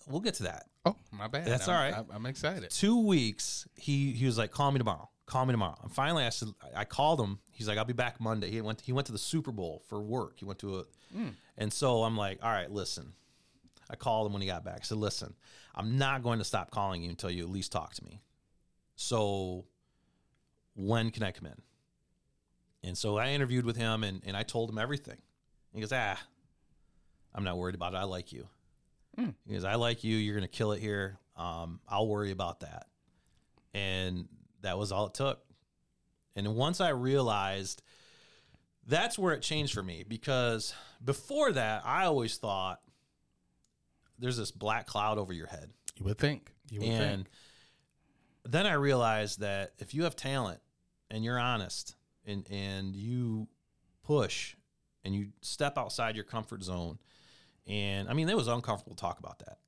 [0.07, 0.65] we'll get to that.
[0.85, 1.45] Oh, my bad.
[1.45, 2.05] That's I'm, all right.
[2.13, 2.69] I'm, excited.
[2.69, 5.09] two weeks he he was like call me tomorrow.
[5.25, 7.39] Call me tomorrow and finally i said i called him.
[7.51, 8.49] He's like i'll be back monday.
[8.49, 10.35] He went he went to the super bowl for work.
[10.37, 11.29] He went to a hmm.
[11.57, 13.13] and so i'm like all right listen.
[13.87, 14.79] I called him when he got back.
[14.81, 15.33] I said listen
[15.73, 18.21] i'm not going to stop calling you until you at least talk to me.
[18.95, 19.65] So
[20.75, 21.61] when can i come in
[22.85, 25.17] and so i interviewed with him and, and i told him everything
[25.73, 26.17] he goes ah
[27.33, 28.47] i'm not worried about it i like you
[29.47, 30.17] he goes, I like you.
[30.17, 31.17] You're going to kill it here.
[31.37, 32.87] Um, I'll worry about that.
[33.73, 34.27] And
[34.61, 35.39] that was all it took.
[36.35, 37.81] And once I realized
[38.85, 42.81] that's where it changed for me because before that, I always thought
[44.19, 45.69] there's this black cloud over your head.
[45.95, 46.51] You would think.
[46.69, 47.27] You would And think.
[48.53, 50.59] then I realized that if you have talent
[51.09, 53.47] and you're honest and, and you
[54.03, 54.55] push
[55.03, 56.97] and you step outside your comfort zone,
[57.67, 59.59] and I mean, it was uncomfortable to talk about that.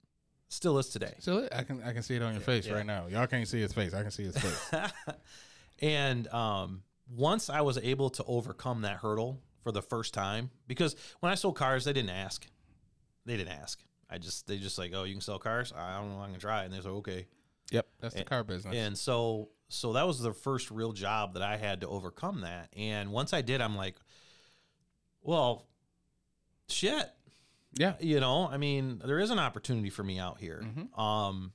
[0.50, 1.16] Still is today.
[1.20, 2.76] So I can I can see it on your face yeah.
[2.76, 3.08] right now.
[3.08, 3.94] Y'all can't see his face.
[3.94, 4.72] I can see his face.
[5.82, 10.96] and um, once I was able to overcome that hurdle for the first time, because
[11.20, 12.48] when I sold cars, they didn't ask.
[13.26, 13.84] They didn't ask.
[14.10, 15.74] I just they just like, oh, you can sell cars.
[15.76, 16.20] I don't know.
[16.20, 16.64] I'm gonna try.
[16.64, 17.28] And they're like, okay.
[17.72, 18.74] yep, that's the car business.
[18.74, 22.70] And so so that was the first real job that I had to overcome that.
[22.76, 23.96] And once I did, I'm like,
[25.22, 25.68] well,
[26.70, 27.10] shit.
[27.74, 30.64] yeah, You know, I mean, there is an opportunity for me out here.
[30.66, 30.98] Mhm.
[31.00, 31.52] Um,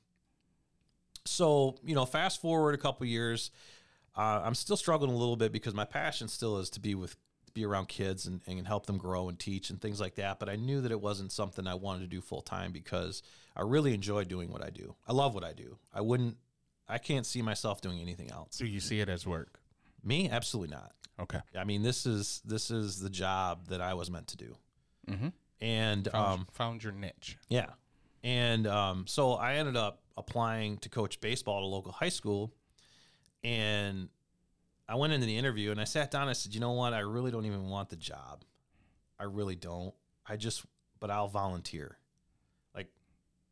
[1.25, 3.51] so you know, fast forward a couple years,
[4.17, 7.17] uh, I'm still struggling a little bit because my passion still is to be with
[7.47, 10.39] to be around kids and, and help them grow and teach and things like that.
[10.39, 13.23] But I knew that it wasn't something I wanted to do full time because
[13.57, 14.97] I really enjoy doing what I do.
[15.09, 15.79] I love what I do.
[15.95, 16.37] I wouldn't,
[16.89, 18.59] I can't see myself doing anything else.
[18.59, 19.61] Do you see it as work?
[20.05, 20.93] Me, absolutely not.
[21.21, 21.41] Okay.
[21.59, 24.57] I mean, this is this is the job that I was meant to do.
[25.09, 25.29] Mm-hmm.
[25.61, 27.39] And Found, um, found your niche.
[27.49, 27.67] yeah,
[28.25, 32.53] and um, so I ended up applying to coach baseball at a local high school,
[33.45, 34.09] and
[34.89, 36.23] I went into the interview and I sat down.
[36.23, 36.93] And I said, you know what?
[36.93, 38.45] I really don't even want the job.
[39.21, 39.95] I really don't.
[40.27, 40.65] I just,
[40.99, 41.97] but I'll volunteer.
[42.75, 42.89] Like,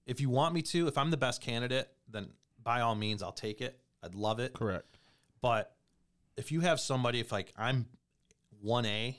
[0.04, 2.30] if you want me to, if I'm the best candidate, then
[2.62, 3.78] by all means, I'll take it.
[4.02, 4.52] I'd love it.
[4.54, 4.98] Correct.
[5.42, 5.74] But
[6.36, 7.86] if you have somebody, if like I'm
[8.60, 9.16] one A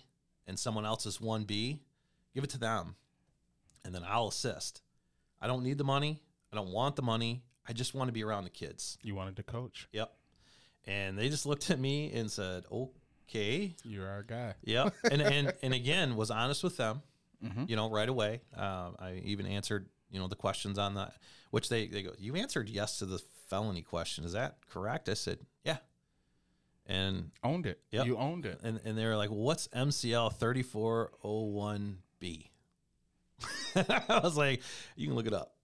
[0.48, 1.80] and someone else is one B,
[2.34, 2.96] give it to them,
[3.86, 4.82] and then I'll assist.
[5.42, 6.22] I don't need the money.
[6.52, 7.44] I don't want the money.
[7.68, 8.98] I just want to be around the kids.
[9.04, 9.88] You wanted to coach.
[9.92, 10.12] Yep.
[10.86, 14.56] And they just looked at me and said, "Okay, You're our guy.
[14.64, 17.02] yep." and and and again, was honest with them.
[17.44, 17.70] Mhm.
[17.70, 18.42] You know, right away.
[18.56, 21.14] Um, I even answered, you know, the questions on that
[21.52, 24.24] which they they go, "You answered yes to the felony question.
[24.24, 25.78] Is that correct?" I said, "Yeah."
[26.86, 27.80] And Owned it.
[27.92, 28.06] Yep.
[28.06, 28.60] You owned it.
[28.64, 32.52] and and they were like, well, "What's MCL thirty four oh one B?"
[33.76, 34.62] I was like,
[34.96, 35.56] "You can look it up."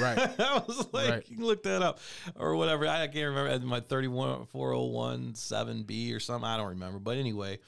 [0.00, 0.18] Right.
[0.40, 1.28] I was like, Right.
[1.28, 1.98] "You can look that up
[2.36, 6.46] or whatever." I can't remember my thirty one four oh one seven B or something.
[6.48, 7.58] I don't remember, but anyway,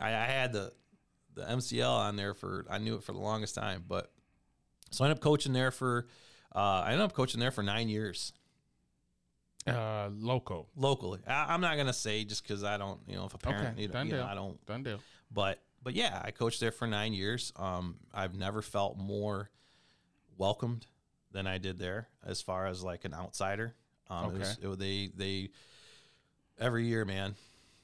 [0.00, 0.72] I, I had the
[1.34, 4.10] the MCL on there for I knew it for the longest time, but
[4.94, 6.06] so I ended up coaching there for
[6.54, 8.32] uh, I ended up coaching there for nine years
[9.66, 10.66] Uh, loco.
[10.76, 11.20] locally.
[11.26, 13.82] I, I'm not gonna say just because I don't, you know, if a parent, Okay,
[13.82, 14.24] you know, you know.
[14.24, 15.00] I don't Done deal.
[15.32, 17.52] but but yeah, I coached there for nine years.
[17.56, 19.50] Um, I've never felt more
[20.38, 20.86] welcomed
[21.32, 23.74] than I did there, as far as like an outsider.
[24.08, 25.50] Um, it was, it, they they
[26.58, 27.34] every year, man.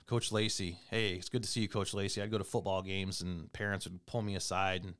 [0.06, 2.20] Coach Lacey, hey, it's good to see you, Coach Lacey.
[2.20, 4.94] I'd go to football games and parents would pull me aside and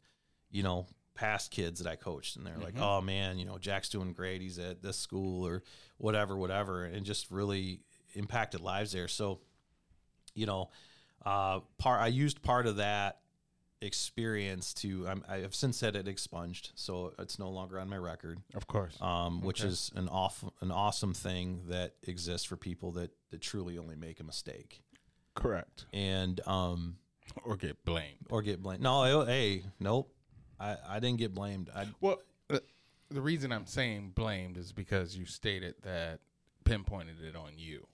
[0.53, 3.89] you know past kids that I coached, and they're like, "Oh man, you know Jack's
[3.89, 4.41] doing great.
[4.41, 5.63] He's at this school or
[5.99, 7.81] whatever, whatever," and just really
[8.15, 9.09] impacted lives there.
[9.09, 9.41] So
[10.35, 10.71] you know,
[11.27, 13.19] uh, part I used part of that
[13.83, 17.97] experience to I'm, I have since had it expunged, so it's no longer on my
[17.97, 18.39] record.
[18.55, 18.97] Of course.
[19.01, 19.69] Um, which Okay.
[19.71, 24.21] is an off an awesome thing that exists for people that that truly only make
[24.21, 24.83] a mistake
[25.35, 25.87] Correct.
[25.93, 26.99] and um
[27.45, 28.27] Or get blamed.
[28.29, 28.83] or get blamed.
[28.83, 30.13] No, hey, nope,
[30.61, 31.71] I I didn't get blamed.
[31.75, 32.19] I Well,
[32.51, 32.59] uh,
[33.09, 36.21] the reason I'm saying blamed is because you stated that
[36.65, 37.87] pinpointed it on you.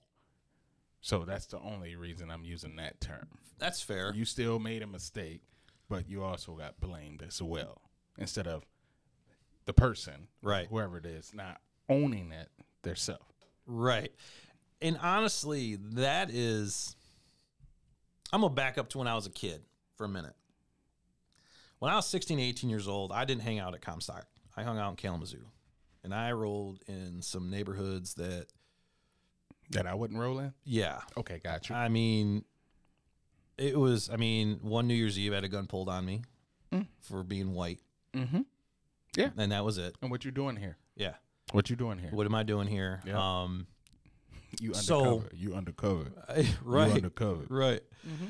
[1.01, 3.27] So that's the only reason I'm using that term.
[3.59, 4.13] that's fair.
[4.13, 5.41] You still made a mistake,
[5.89, 7.81] but you also got blamed as well.
[8.17, 8.65] Instead of
[9.65, 10.67] the person, Right.
[10.67, 12.49] whoever it is, not owning it
[12.83, 13.23] themselves.
[13.65, 14.11] Right.
[14.81, 16.95] And honestly, that is.
[18.33, 19.61] I'm going to back up to when I was a kid
[19.95, 20.35] for a minute.
[21.79, 24.25] When I was 16, 18 years old, I didn't hang out at Comstock.
[24.55, 25.45] I hung out in Kalamazoo.
[26.03, 28.47] And I rolled in some neighborhoods that,
[29.71, 30.53] That I wouldn't roll in.
[30.63, 31.01] yeah.
[31.17, 31.73] Okay, gotcha.
[31.73, 32.45] I mean,
[33.57, 36.23] it was, I mean, one New Year's Eve, I had a gun pulled on me
[36.71, 36.87] Mm.
[37.01, 37.79] for being white.
[38.13, 38.41] mm-hmm.
[39.15, 39.29] Yeah.
[39.37, 39.95] And that was it.
[40.01, 40.77] And what you doing here?
[40.95, 41.13] Yeah.
[41.51, 42.11] What you doing here?
[42.11, 43.01] What am I doing here?
[43.05, 43.17] Yeah.
[43.43, 43.67] Um,
[44.61, 45.35] You So- undercover.
[45.35, 46.11] you undercover.
[46.63, 46.87] right.
[46.89, 47.45] You undercover.
[47.49, 47.81] Right.
[48.07, 48.27] Mm-hmm.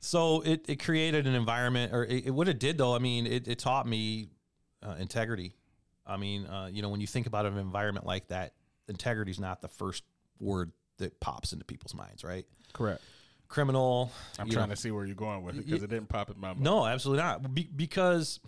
[0.00, 2.94] So it, it created an environment, or it, it- what it did though.
[2.94, 4.30] I mean, it, it taught me
[4.82, 5.54] uh, integrity.
[6.06, 8.54] I mean, uh, you know, when you think about an environment like that,
[8.88, 10.02] integrity is not the first
[10.40, 12.46] word that pops into people's minds, right?
[12.72, 13.00] Correct.
[13.48, 14.10] Criminal.
[14.38, 16.40] I'm trying know- to see where you're going with it because it didn't pop in
[16.40, 16.60] my mind.
[16.60, 17.54] No, absolutely not.
[17.54, 18.40] Be, because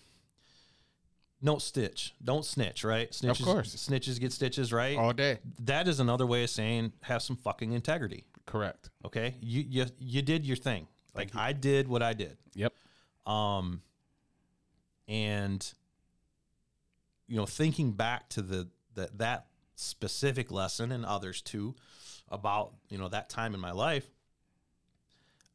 [1.40, 3.10] no stitch, don't snitch, right?
[3.10, 3.74] Snitches, course.
[3.88, 4.96] snitches get stitches, right?
[4.96, 5.38] All day.
[5.64, 8.24] That is another way of saying have some fucking integrity.
[8.46, 8.90] Correct.
[9.04, 10.86] Okay, you you you did your thing.
[11.14, 12.36] Like I did what I did.
[12.54, 12.72] Yep.
[13.26, 13.82] Um,
[15.08, 15.72] and
[17.26, 21.74] you know, thinking back to the, the that specific lesson and others too
[22.28, 24.08] about you know that time in my life,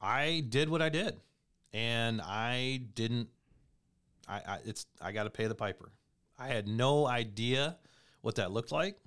[0.02, 1.18] I did what I did,
[1.74, 3.30] and I didn't.
[4.28, 5.92] I, I it's I got to pay the piper.
[6.38, 7.78] I had no idea
[8.22, 8.98] what that looked like.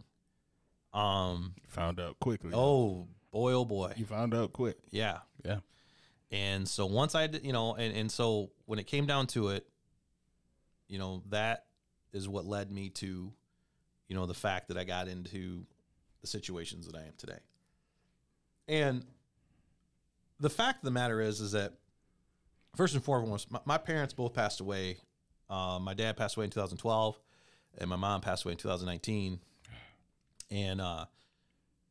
[0.93, 1.55] Um.
[1.69, 2.51] Found out quickly.
[2.53, 3.53] Oh boy.
[3.53, 3.93] Oh boy.
[3.97, 4.77] You found out quick.
[4.91, 5.19] Yeah.
[5.45, 5.59] Yeah.
[6.31, 9.49] And so once I, did, you know, and, and so when it came down to
[9.49, 9.67] it,
[10.89, 11.67] you know, that
[12.13, 13.33] is what led me to,
[14.09, 15.65] you know, the fact that I got into
[16.21, 17.39] the situations that I am today.
[18.69, 19.05] And
[20.39, 21.75] the fact of the matter is, is that
[22.77, 24.99] first and foremost, my, my parents both passed away.
[25.49, 27.19] Uh, my dad passed away in 2012,
[27.79, 29.41] and my mom passed away in 2019.
[30.51, 31.07] And uh,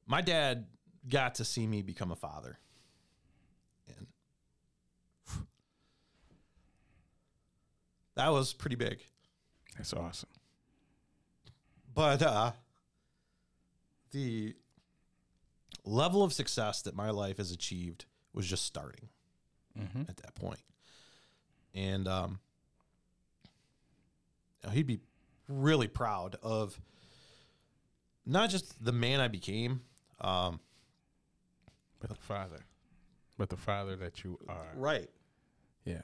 [0.07, 0.65] my dad
[1.07, 2.57] got to see me become a father.
[3.87, 4.07] And
[8.19, 8.99] that was pretty big.
[9.77, 10.27] That's awesome.
[11.95, 12.51] But uh,
[14.11, 14.55] the
[15.85, 19.07] level of success that my life has achieved was just starting
[19.79, 20.01] Mm-hmm.
[20.09, 20.59] at that point.
[21.73, 22.39] And um,
[24.73, 24.99] he'd be
[25.47, 26.77] really proud of
[28.25, 29.81] not just the man I became,
[30.19, 30.59] um,
[32.01, 32.65] But the father,
[33.37, 34.67] but the father that you are.
[34.75, 35.09] right?
[35.85, 36.01] Yeah.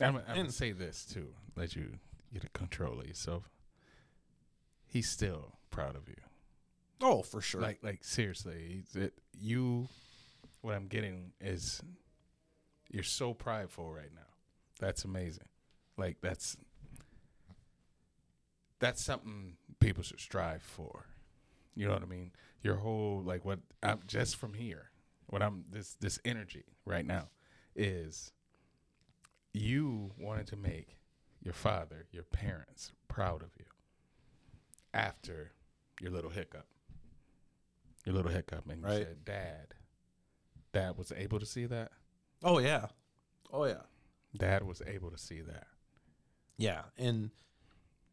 [0.00, 1.28] I'm, I'm gonna And- say this too.
[1.56, 1.98] Let you
[2.32, 3.48] get a control of yourself.
[4.86, 6.16] He's still proud of you.
[7.00, 7.60] Oh, for sure.
[7.60, 9.88] Like, like seriously, it, you.
[10.62, 11.82] What I'm getting is,
[12.90, 14.22] you're so prideful right now.
[14.80, 15.48] That's amazing.
[15.98, 16.56] Like that's.
[18.80, 21.06] That's something people should strive for.
[21.74, 22.32] You know what I mean?
[22.62, 24.90] Your whole like what I'm just from here.
[25.26, 27.28] What I'm this this energy right now
[27.76, 28.32] is
[29.54, 30.96] you wanted to make
[31.42, 33.64] your father, your parents proud of you
[34.92, 35.52] after
[36.00, 36.66] your little hiccup.
[38.04, 39.06] Your little hiccup and you Right.
[39.06, 39.74] said, Dad.
[40.72, 41.92] Dad was able to see that.
[42.42, 42.88] oh yeah,
[43.52, 43.82] oh yeah.
[44.36, 45.66] Dad was able to see that.
[46.56, 47.30] Yeah, and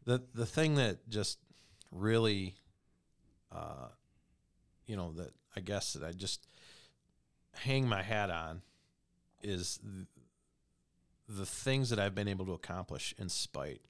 [0.05, 1.39] the the thing that just
[1.91, 2.55] really,
[3.51, 3.87] uh,
[4.85, 6.45] you know, that I guess that I just
[7.53, 8.61] hang my hat on
[9.41, 9.79] is
[11.27, 13.81] the, things that I've been able to accomplish in spite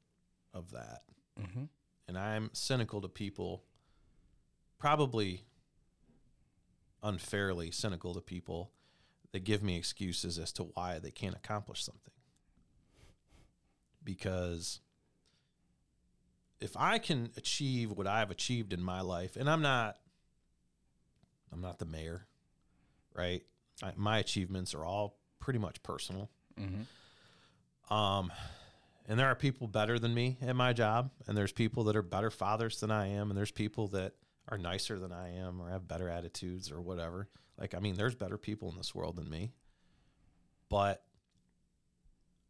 [0.53, 1.03] of that.
[1.39, 1.63] Mm-hmm.
[2.07, 3.63] And I'm cynical to people,
[4.77, 5.45] probably
[7.03, 8.71] unfairly cynical to people
[9.31, 12.13] that give me excuses as to why they can't accomplish something.
[14.03, 14.81] Because
[16.59, 19.97] if I can achieve what I've achieved in my life, and I'm not,
[21.51, 22.27] I'm not the mayor,
[23.15, 23.43] right?
[23.81, 26.29] I, my achievements are all pretty much personal.
[26.59, 26.81] Mm-hmm.
[27.91, 28.31] Um,
[29.07, 32.01] and there are people better than me at my job, and there's people that are
[32.01, 34.13] better fathers than I am, and there's people that
[34.47, 37.27] are nicer than I am or have better attitudes or whatever.
[37.59, 39.51] Like, I mean, there's better people in this world than me,
[40.69, 41.03] but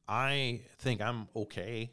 [0.08, 1.92] I think I'm okay.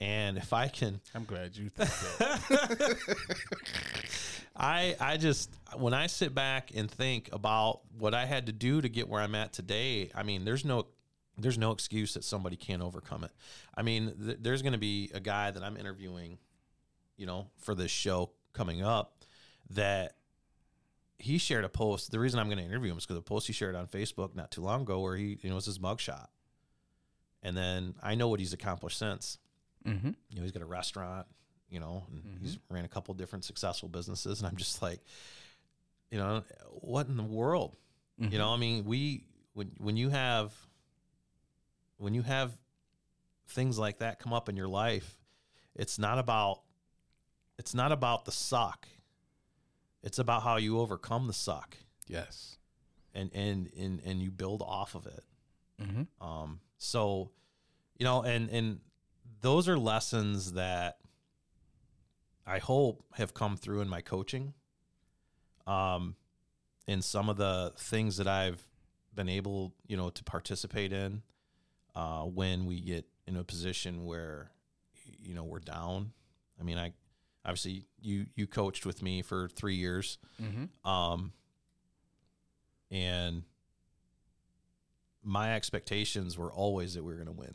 [0.00, 2.98] And if I can, I'm glad you think that.
[4.56, 8.80] I I just when I sit back and think about what I had to do
[8.80, 10.86] to get where I'm at today, I mean, there's no
[11.38, 13.30] there's no excuse that somebody can't overcome it.
[13.74, 16.38] I mean, th- there's going to be a guy that I'm interviewing,
[17.16, 19.24] you know, for this show coming up
[19.70, 20.16] that
[21.18, 22.10] he shared a post.
[22.10, 24.34] The reason I'm going to interview him is because the post he shared on Facebook
[24.34, 26.26] not too long ago, where he you know it was his mugshot,
[27.42, 29.38] and then I know what he's accomplished since
[29.86, 30.10] mm-hmm.
[30.30, 31.26] you know, he's got a restaurant,
[31.70, 34.40] you know, and he's ran a couple different successful businesses.
[34.40, 35.00] And I'm just like,
[36.10, 36.42] you know,
[36.80, 37.76] what in the world?
[38.20, 38.32] Mm-hmm.
[38.32, 39.24] You know, I mean, we,
[39.54, 40.52] when, when you have,
[41.98, 42.56] when you have
[43.48, 45.18] things like that come up in your life,
[45.74, 46.62] it's not about,
[47.58, 48.88] it's not about the suck.
[50.02, 52.56] It's about how you overcome the suck Yes.
[53.14, 55.24] and, and, and, and you build off of it.
[55.82, 56.26] Mm-hmm.
[56.26, 57.30] Um, so,
[57.96, 58.80] you know, and and
[59.40, 60.98] those are lessons that
[62.46, 64.54] I hope have come through in my coaching.
[65.66, 66.16] Um,
[66.86, 68.66] in some of the things that I've
[69.14, 71.22] been able, you know, to participate in,
[71.98, 74.52] uh, when we get in a position where,
[75.18, 76.12] you know, we're down.
[76.60, 76.92] I mean, I
[77.44, 80.18] obviously you you coached with me for three years.
[80.40, 80.88] Mm-hmm.
[80.88, 81.32] Um,
[82.90, 83.42] and
[85.24, 87.54] my expectations were always that we were going to win,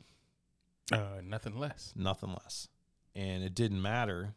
[0.91, 1.93] Uh, nothing less.
[1.95, 2.67] nothing less.
[3.15, 4.36] And it didn't matter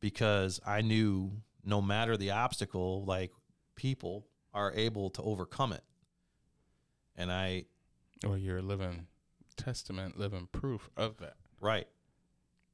[0.00, 3.32] because I knew no matter the obstacle, like
[3.76, 5.84] people are able to overcome it.
[7.14, 7.66] And I,
[8.24, 9.06] Well, you're a living
[9.56, 11.34] testament, living proof of that.
[11.60, 11.86] right.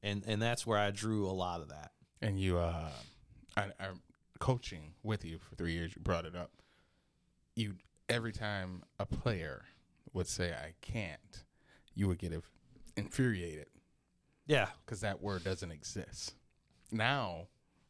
[0.03, 1.91] And, and that's where I drew a lot of that.
[2.21, 2.89] And you, uh,
[3.57, 4.01] I, I'm
[4.39, 5.93] coaching with you for three years.
[5.95, 6.51] You brought it up.
[7.55, 7.75] You
[8.07, 9.63] every time a player
[10.13, 11.43] would say "I can't,"
[11.95, 12.51] you would get inf-
[12.95, 13.67] infuriated
[14.45, 14.67] Yeah.
[14.85, 16.35] because that word doesn't exist.
[16.91, 17.47] Now,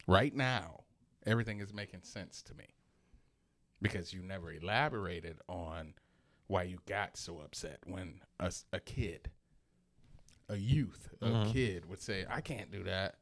[0.08, 0.82] right now,
[1.26, 2.68] everything is making sense to me
[3.82, 5.96] because you never elaborated on
[6.48, 9.32] why you got so upset when a kid,
[10.50, 11.52] a youth, a Mhm.
[11.54, 13.18] kid would say, I can't do that.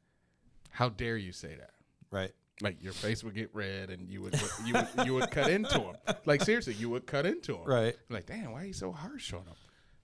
[0.71, 1.73] How dare you say that?
[2.11, 2.33] Right.
[2.61, 5.79] Like your face would get red and you would you would, you would cut into
[5.79, 5.95] him.
[6.25, 7.65] Like seriously, you would cut into him.
[7.65, 7.95] Right.
[8.09, 9.55] Like, damn, why are you so harsh on him?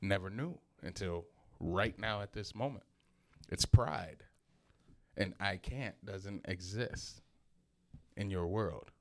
[0.02, 1.26] Never knew until
[1.60, 2.84] right now at this moment.
[3.50, 4.24] It's pride.
[5.18, 7.22] And I can't doesn't exist
[8.16, 8.92] in your world.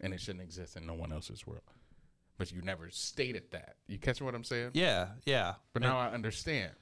[0.00, 1.62] And it shouldn't exist in no one else's world.
[2.40, 3.74] But you never stated that.
[3.86, 4.70] You catch what I'm saying?
[4.72, 5.08] Yeah.
[5.26, 5.56] Yeah.
[5.74, 6.72] But now I understand.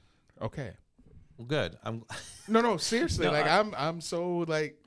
[0.41, 0.71] Okay.
[1.37, 1.77] Well, good.
[1.83, 2.05] I'm.
[2.47, 3.25] No, no, seriously.
[3.25, 4.77] No, like I- am I'm so like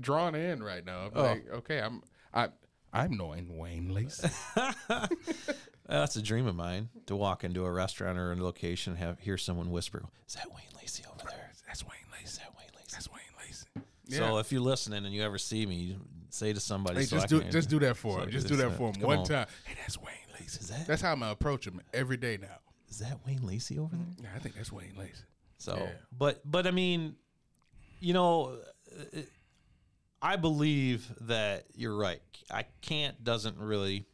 [0.00, 1.00] drawn in right now.
[1.06, 1.22] I'm Oh.
[1.22, 2.02] like, okay, I'm
[2.32, 2.48] I
[2.92, 4.28] I'm knowing Wayne Lacey.
[5.86, 9.18] That's a dream of mine to walk into a restaurant or a location and have
[9.20, 11.50] hear someone whisper, "Is that Wayne Lacy over there?
[11.66, 12.24] That's Wayne Lacy.
[12.24, 12.88] Is that Wayne Lacy?
[12.92, 14.16] That's Wayne Lacey.
[14.16, 15.96] So if you're listening and you ever see me, you
[16.30, 18.30] say to somebody, Hey, so just I do can- just do that for so him.
[18.30, 19.24] Just do that for him one on.
[19.24, 19.46] time.
[19.64, 20.60] Hey, that's Wayne Lacey.
[20.60, 22.58] Is that- That's how I'm gonna approach him every day now.
[22.88, 24.06] Is that Wayne Lacey over there?
[24.22, 25.22] Yeah, I think that's Wayne Lacey.
[25.58, 25.92] So, Yeah.
[26.16, 27.16] but but I mean,
[28.00, 28.58] you know,
[28.96, 29.20] uh,
[30.22, 32.22] I believe that you're right.
[32.50, 34.06] I can't doesn't really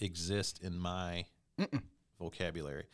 [0.00, 1.26] exist in my
[2.18, 2.84] vocabulary.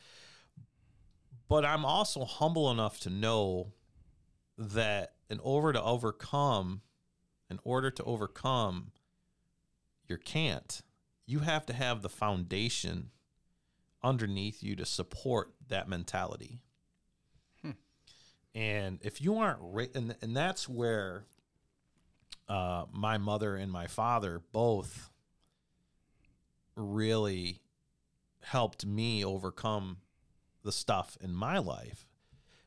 [1.48, 3.72] But I'm also humble enough to know
[4.56, 6.80] that in order to overcome,
[7.52, 8.92] in order to overcome
[10.08, 10.80] your can't,
[11.26, 13.10] you have to have the foundation
[14.02, 16.62] underneath you to support that mentality.
[18.54, 21.24] And if you aren't, ra- and, and that's where
[22.48, 25.10] uh, my mother and my father both
[26.76, 27.60] really
[28.42, 29.98] helped me overcome
[30.64, 32.06] the stuff in my life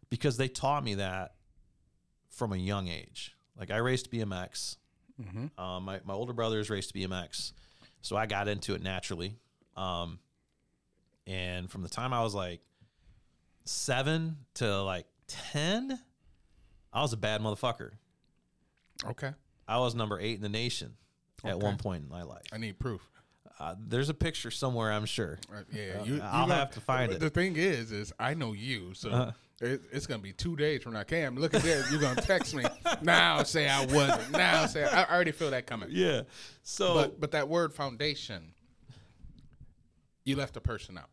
[0.10, 1.36] because they taught me that
[2.30, 3.35] from a young age.
[3.58, 4.78] Like I raced BMX.
[5.22, 5.60] Mm-hmm.
[5.60, 7.54] Um, my, my older brothers raced BMX,
[8.02, 9.36] so I got into it naturally.
[9.78, 10.20] Um,
[11.26, 12.60] and from the time I was like
[13.64, 15.98] seven to like 10,
[16.94, 17.92] I was a bad motherfucker.
[19.06, 19.32] Okay.
[19.68, 20.94] I was number eight in the nation
[21.44, 22.44] at one point in my life.
[22.52, 23.02] I need proof.
[23.60, 25.40] Uh, there's a picture somewhere, I'm sure.
[25.54, 27.20] Uh, yeah, Uh, you, I'll have to find the, it.
[27.20, 29.32] The thing is, is I know you, so Uh-huh.
[29.62, 31.04] It, it's gonna be two days from now.
[31.04, 31.90] Cam, look at this.
[31.92, 32.64] You're gonna text me
[33.02, 33.44] now.
[33.44, 34.32] Say I wasn't.
[34.32, 35.90] Now say I already feel that coming.
[35.92, 36.22] Yeah.
[36.64, 38.54] So, But but that word foundation,
[40.24, 41.10] you left a person out.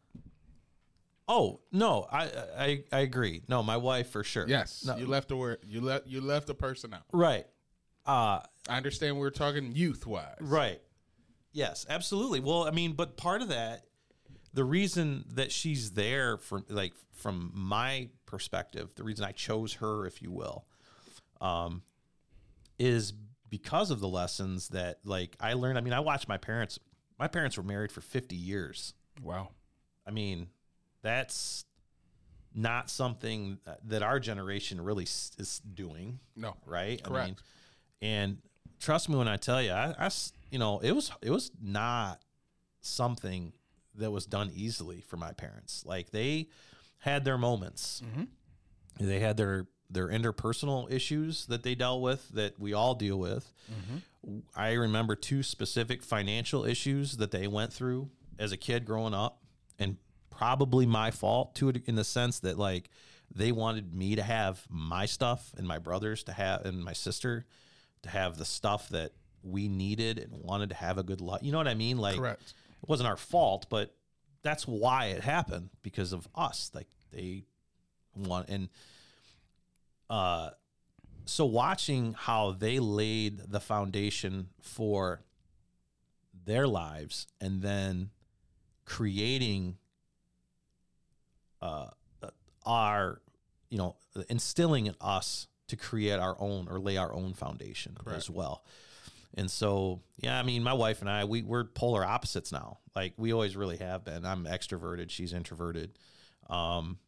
[1.28, 2.24] oh no, I,
[2.58, 3.42] I I agree.
[3.48, 4.46] No, my wife for sure.
[4.48, 5.58] Yes, No, you left the word.
[5.66, 7.02] You left you left a person out.
[7.12, 7.46] right.
[8.04, 10.34] Uh, I understand we're talking youth wise.
[10.40, 10.80] Right.
[11.52, 12.40] Yes, absolutely.
[12.40, 13.84] Well, I mean, but part of that,
[14.54, 20.06] the reason that she's there for, like, from my perspective, the reason I chose her,
[20.06, 20.66] if you will,
[21.40, 21.82] um,
[22.78, 23.12] is
[23.48, 25.78] because of the lessons that, like, I learned.
[25.78, 26.78] I mean, I watched my parents.
[27.18, 28.94] My parents were married for fifty years.
[29.22, 29.50] Wow.
[30.06, 30.48] I mean,
[31.02, 31.64] that's
[32.54, 36.56] not something that our generation really is doing No.
[36.66, 37.00] right?
[37.04, 37.26] I Correct.
[37.28, 37.36] mean,
[38.02, 38.38] and
[38.80, 41.50] trust me when I tell you, I, I s- you know, it was it was
[41.62, 42.20] not
[42.80, 43.52] something
[43.96, 45.84] that was done easily for my parents.
[45.86, 46.48] Like they
[46.98, 48.02] had their moments.
[48.04, 49.06] Mm-hmm.
[49.06, 53.52] They had their their interpersonal issues that they dealt with that we all deal with.
[53.70, 54.38] Mm-hmm.
[54.56, 59.42] I remember two specific financial issues that they went through as a kid growing up,
[59.78, 59.98] and
[60.30, 62.88] probably my fault to it in the sense that like
[63.34, 67.44] they wanted me to have my stuff and my brothers to have and my sister
[68.02, 69.12] to have the stuff that
[69.42, 71.42] we needed and wanted to have a good life.
[71.42, 71.98] You know what I mean?
[71.98, 72.54] Like Correct.
[72.82, 73.94] It wasn't our fault, but
[74.42, 76.70] that's why it happened because of us.
[76.74, 77.44] Like they
[78.14, 78.68] want and
[80.10, 80.50] uh
[81.24, 85.22] so watching how they laid the foundation for
[86.44, 88.10] their lives and then
[88.84, 89.76] creating
[91.62, 91.86] uh
[92.66, 93.20] our
[93.70, 93.96] you know
[94.28, 98.64] instilling in us to create our own or lay our own foundation as well
[99.34, 103.14] and so yeah i mean my wife and i we, we're polar opposites now like
[103.16, 105.98] we always really have been i'm extroverted she's introverted
[106.50, 106.98] um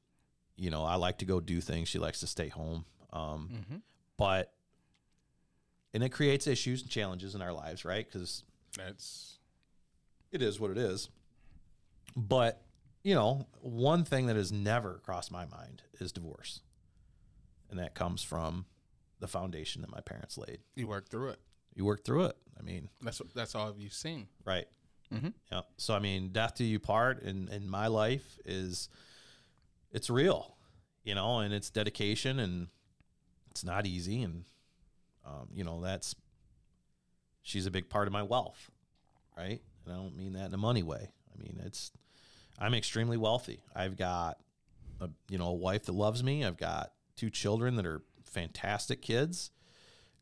[0.56, 3.50] you know i like to go do things she likes to stay home um
[4.16, 4.52] but
[5.92, 8.42] and it creates issues and challenges in our lives right because
[8.76, 9.38] That's
[10.32, 11.08] it is what it is.
[12.16, 12.60] But,
[13.04, 16.60] you know, one thing that has never crossed my mind is divorce.
[17.70, 18.66] And that comes from
[19.20, 20.58] the foundation that my parents laid.
[20.74, 21.40] you worked through it.
[21.74, 22.36] You work through it.
[22.58, 24.28] I mean, That's that's all you've seen.
[24.44, 24.66] right.
[25.12, 25.34] Mhm.
[25.52, 25.60] Yeah.
[25.76, 28.88] So, I mean, death do you part in, in my life is,
[29.92, 30.56] it's real,
[31.04, 32.68] you know, and it's dedication and
[33.50, 34.22] it's not easy.
[34.22, 34.44] And,
[35.24, 36.16] um, you know, that's,
[37.42, 38.70] she's a big part of my wealth,
[39.36, 39.60] right?
[39.84, 41.10] And I don't mean that in a money way.
[41.32, 41.92] I mean, it's,
[42.58, 43.60] I'm extremely wealthy.
[43.74, 44.38] I've got,
[45.00, 46.44] a, you know, a wife that loves me.
[46.44, 49.50] I've got two children that are fantastic kids,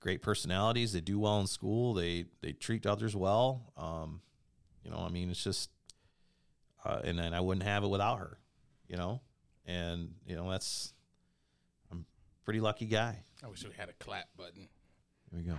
[0.02, 0.92] great personalities.
[0.92, 1.94] They do well in school.
[1.94, 3.72] They, they treat others well.
[3.76, 4.20] Um,
[4.84, 5.70] you know, I mean, it's just,
[6.84, 8.36] uh, and then I wouldn't have it without her,
[8.88, 9.20] you know,
[9.64, 10.92] and you know, that's,
[11.90, 13.16] I'm a pretty lucky guy.
[13.44, 14.68] I wish we had a clap button.
[15.30, 15.56] Here we go.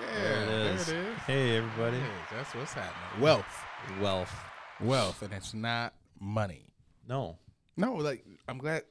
[0.00, 0.88] Yeah, There it there is.
[0.88, 1.18] it is.
[1.26, 1.98] Hey, everybody.
[1.98, 2.08] It is.
[2.32, 3.20] That's what's happening.
[3.22, 3.64] Wealth,
[4.00, 4.34] Wealth.
[4.80, 6.72] wealth, and it's not money.
[7.06, 7.36] No.
[7.76, 8.84] No, like I'm glad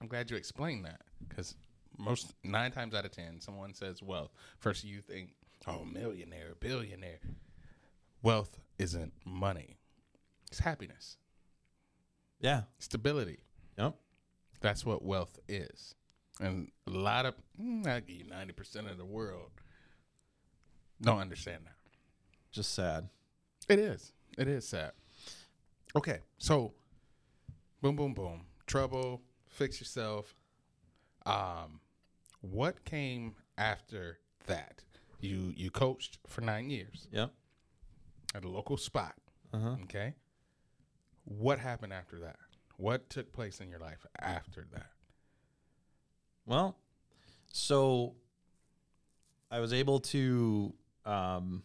[0.00, 1.56] I'm glad you explained that because
[1.98, 4.30] most nine times out of ten, someone says wealth.
[4.58, 5.30] First, you think,
[5.66, 7.20] oh, millionaire, billionaire.
[8.22, 9.76] Wealth isn't money;
[10.50, 11.16] it's happiness,
[12.40, 12.62] Yeah.
[12.78, 13.38] stability.
[13.78, 13.94] Yep.
[14.60, 15.94] That's what wealth is.
[16.40, 19.50] And a lot of, mm, I give you ninety percent of the world
[21.00, 21.76] don't understand that.
[22.50, 23.08] Just sad.
[23.68, 24.12] It is.
[24.38, 24.92] It is sad.
[25.94, 26.72] Okay, so
[27.82, 28.46] boom, boom, boom.
[28.66, 29.22] Trouble.
[29.46, 30.34] Fix yourself.
[31.24, 31.80] Um,
[32.40, 34.82] what came after that?
[35.20, 37.32] You you coached for nine years Yep.
[38.34, 39.14] at a local spot.
[39.52, 39.76] Uh-huh.
[39.84, 40.14] Okay.
[41.24, 42.36] What happened after that?
[42.76, 44.90] What took place in your life after that?
[46.44, 46.76] Well,
[47.52, 48.14] so
[49.50, 50.74] I was able to,
[51.04, 51.62] um,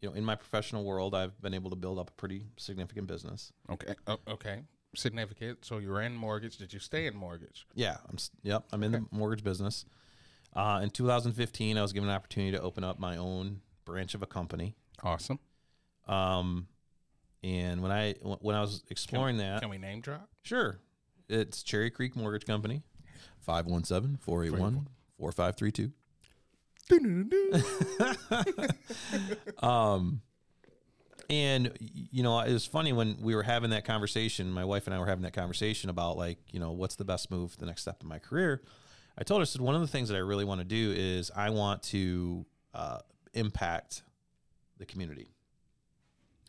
[0.00, 3.06] you know, in my professional world, I've been able to build up a pretty significant
[3.06, 3.52] business.
[3.70, 3.94] Okay.
[4.06, 4.62] o- okay.
[4.94, 5.64] Significant.
[5.64, 6.56] So you were in mortgage.
[6.56, 7.66] Did you stay in mortgage?
[7.74, 8.16] Yeah, I'm.
[8.42, 9.84] Yep, I'm in the mortgage business.
[10.54, 14.22] Uh, in 2015, I was given an opportunity to open up my own branch of
[14.22, 14.74] a company.
[15.02, 15.38] Awesome.
[16.08, 16.66] Um,
[17.42, 20.28] and when I when I was exploring that, Can we name drop?
[20.42, 20.80] Sure.
[21.28, 22.82] It's Cherry Creek Mortgage Company,
[23.38, 25.92] 517 481 4532.
[29.62, 30.22] Um,
[31.28, 34.50] and you know, it was funny when we were having that conversation.
[34.50, 37.30] My wife and I were having that conversation about like, you know, what's the best
[37.30, 38.62] move, the next step in my career.
[39.18, 40.94] I told her, I said, one of the things that I really want to do
[40.96, 42.98] is I want to uh,
[43.34, 44.02] impact
[44.78, 45.30] the community.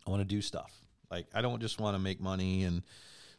[0.08, 0.74] I want to do stuff.
[1.10, 2.84] Like, I don't just want to make money and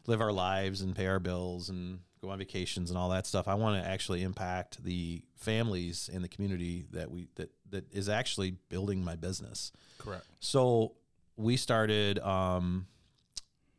[0.05, 3.47] live our lives and pay our bills and go on vacations and all that stuff.
[3.47, 8.09] I want to actually impact the families in the community that we that that is
[8.09, 9.71] actually building my business.
[9.97, 10.25] Correct.
[10.39, 10.93] So
[11.37, 12.87] we started um,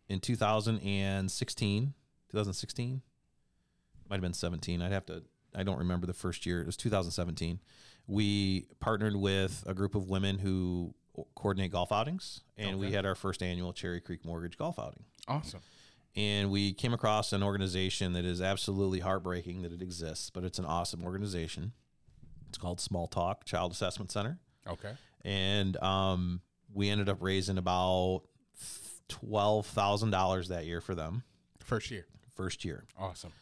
[0.09, 1.95] in 2016,
[2.31, 3.03] 2016,
[4.09, 4.83] might have been 17.
[4.83, 5.23] I'd have to,
[5.55, 6.61] I don't remember the first year.
[6.61, 7.61] It was 2017.
[8.07, 10.95] We partnered with a group of women who
[11.35, 15.05] coordinate golf outings, and we had our first annual Cherry Creek Mortgage Golf Outing.
[15.29, 15.61] Awesome.
[16.17, 20.59] And we came across an organization that is absolutely heartbreaking that it exists, but it's
[20.59, 21.73] an awesome organization.
[22.49, 24.93] It's called Small Talk Child Assessment Center Okay.
[25.25, 26.41] and um,
[26.75, 28.23] we ended up raising about
[29.09, 31.23] twelve thousand dollars that year for them
[31.61, 32.07] First year.
[32.35, 33.33] first year, Awesome.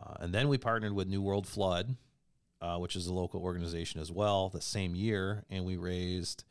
[0.00, 1.96] uh, and then we partnered with New World Flood,
[2.60, 6.44] uh, which is a local organization as well, the same year, and we raised.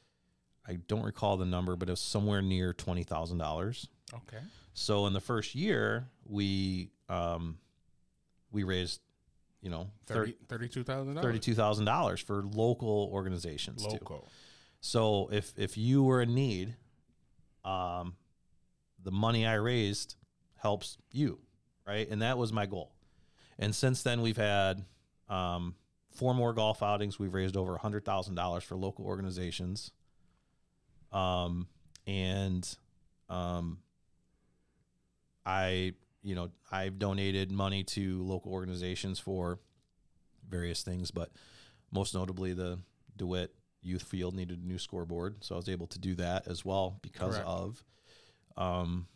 [0.68, 3.88] I don't recall the number, but it was somewhere near twenty thousand dollars.
[4.14, 4.44] Okay.
[4.74, 7.60] So in the first year, we um,
[8.52, 9.00] we raised,
[9.62, 11.24] you know, Thirty thirty-two thousand dollars.
[11.26, 14.00] thirty-two thousand dollars for local organizations too.
[14.86, 16.76] So if if you were in need,
[17.64, 18.14] um,
[19.04, 20.16] the money I raised
[20.58, 21.40] helps you,
[21.88, 22.08] right?
[22.08, 22.92] And that was my goal.
[23.58, 24.86] And since then, we've had
[25.28, 25.74] um,
[26.14, 27.18] four more golf outings.
[27.18, 29.90] We've raised over hundred thousand dollars for local organizations.
[31.12, 31.68] Um,
[32.06, 32.78] and
[33.28, 33.80] um,
[35.48, 39.58] I, you know, I've donated money to local organizations for
[40.48, 41.32] various things, but
[41.92, 42.78] most notably the
[43.18, 43.52] DeWitt
[43.86, 46.98] Youth Field needed a new scoreboard, so I was able to do that as well
[47.02, 47.48] because Correct.
[47.48, 47.84] of,
[48.58, 49.08] um,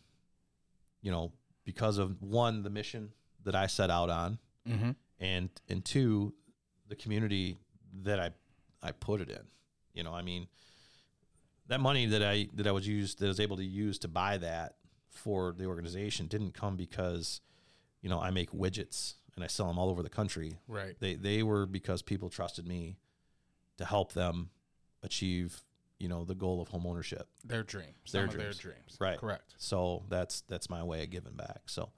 [1.02, 1.32] you know,
[1.64, 3.10] because of one the mission
[3.44, 4.90] that I set out on, Mm-hmm.
[5.18, 6.34] and and two
[6.88, 7.56] the community
[8.02, 8.30] that I
[8.82, 9.42] I put it in.
[9.94, 10.46] You know, I mean,
[11.68, 14.08] that money that I that I was used that I was able to use to
[14.08, 14.76] buy that
[15.10, 17.40] for the organization didn't come because,
[18.02, 20.58] you know, I make widgets and I sell them all over the country.
[20.68, 20.94] Right.
[21.00, 22.98] They they were because people trusted me
[23.78, 24.50] to help them
[25.02, 25.60] achieve,
[25.98, 27.28] you know, the goal of home ownership.
[27.44, 28.58] Their dreams Their Some of their dreams.
[28.58, 28.96] dreams.
[29.00, 29.18] Right.
[29.18, 29.54] Correct.
[29.58, 31.62] So that's that's my way of giving back.
[31.66, 31.90] So,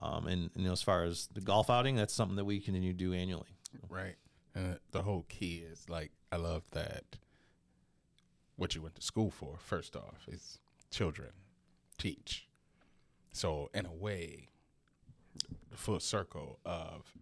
[0.00, 2.60] um, and, and you know, as far as the golf outing, that's something that we
[2.60, 3.56] continue to do annually.
[3.88, 4.16] Right.
[4.54, 7.04] And the whole key is like I love that
[8.56, 10.58] what you went to school for, first off, is
[10.90, 11.28] children.
[11.98, 12.48] Teach.
[13.32, 14.48] So in a way,
[15.70, 17.12] the full circle of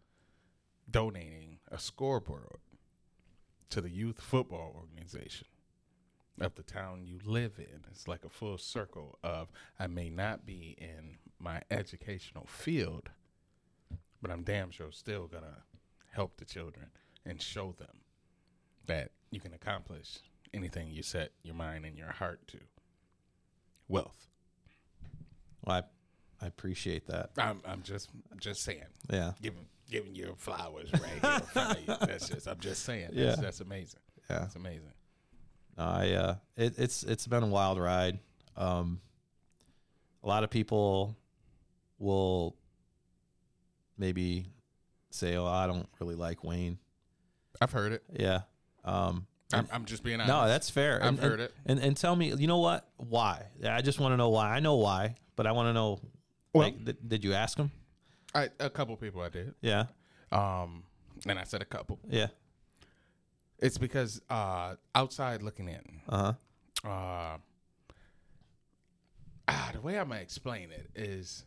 [0.88, 2.58] donating a scoreboard
[3.74, 5.48] to the youth football organization
[6.40, 7.82] of the town you live in.
[7.90, 9.48] It's like a full circle of
[9.80, 13.10] I may not be in my educational field,
[14.22, 15.64] but I'm damn sure still gonna
[16.12, 16.86] help the children
[17.26, 18.02] and show them
[18.86, 20.18] that you can accomplish
[20.52, 22.58] anything you set your mind and your heart to.
[23.88, 24.28] Wealth.
[25.64, 25.82] Well,
[26.40, 27.30] I I appreciate that.
[27.36, 28.08] I'm I'm just
[28.38, 28.84] just saying.
[29.10, 31.94] Yeah, Giving giving you flowers right here in front of you.
[32.06, 33.10] That's just I'm just saying.
[33.12, 33.36] That's, Yeah.
[33.42, 34.00] that's amazing.
[34.30, 34.38] yeah.
[34.40, 34.92] That's amazing.
[35.76, 38.18] I uh, it, it's it's been a wild ride.
[38.56, 39.00] Um,
[40.22, 41.16] a lot of people
[41.98, 42.56] will
[43.98, 44.46] maybe
[45.10, 46.78] say, "Oh, I don't really like Wayne."
[47.60, 48.02] I've heard it.
[48.12, 48.40] Yeah.
[48.84, 50.28] Um, I'm, I'm just being honest.
[50.28, 51.00] no, that's fair.
[51.02, 51.54] I've And- heard and, it.
[51.66, 52.86] And and tell me, you know what?
[52.96, 53.42] Why?
[53.64, 54.50] I just want to know why.
[54.50, 56.00] I know why, but I want to know.
[56.52, 57.70] Well- like, did, did you ask him?
[58.34, 59.54] I, a couple people I did.
[59.60, 59.84] Yeah.
[60.32, 60.82] Um,
[61.26, 61.98] and I said a couple.
[62.08, 62.28] Yeah.
[63.60, 66.32] It's because uh, outside looking in, Uh
[66.84, 66.88] huh.
[66.88, 67.36] uh,
[69.48, 71.44] ah, the way I'm gonna explain it is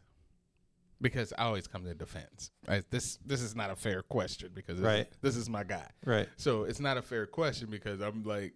[1.01, 2.51] because I always come to defense.
[2.67, 2.83] Right?
[2.89, 5.07] This this is not a fair question because this, Right.
[5.21, 5.87] this is my guy.
[6.05, 6.27] Right.
[6.37, 8.53] So it's not a fair question because I'm like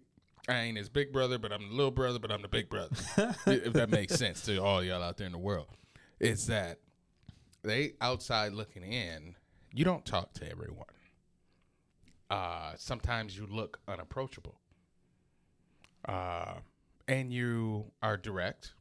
[0.48, 2.96] I ain't his big brother, but I'm the little brother, but I'm the big brother.
[3.46, 5.68] if that makes sense to all y'all out there in the world,
[6.18, 6.78] it's that
[7.62, 9.36] they outside looking in.
[9.72, 10.86] You don't talk to everyone.
[12.28, 14.58] Uh, sometimes you look unapproachable.
[16.06, 16.54] Uh,
[17.08, 18.74] and you are direct.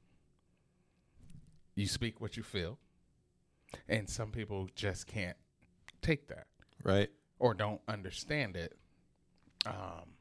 [1.75, 2.79] You speak what you feel.
[3.87, 5.37] And some people just can't
[6.01, 6.47] take that
[6.83, 7.09] Right.
[7.39, 8.77] or don't understand it.
[9.65, 10.15] Um,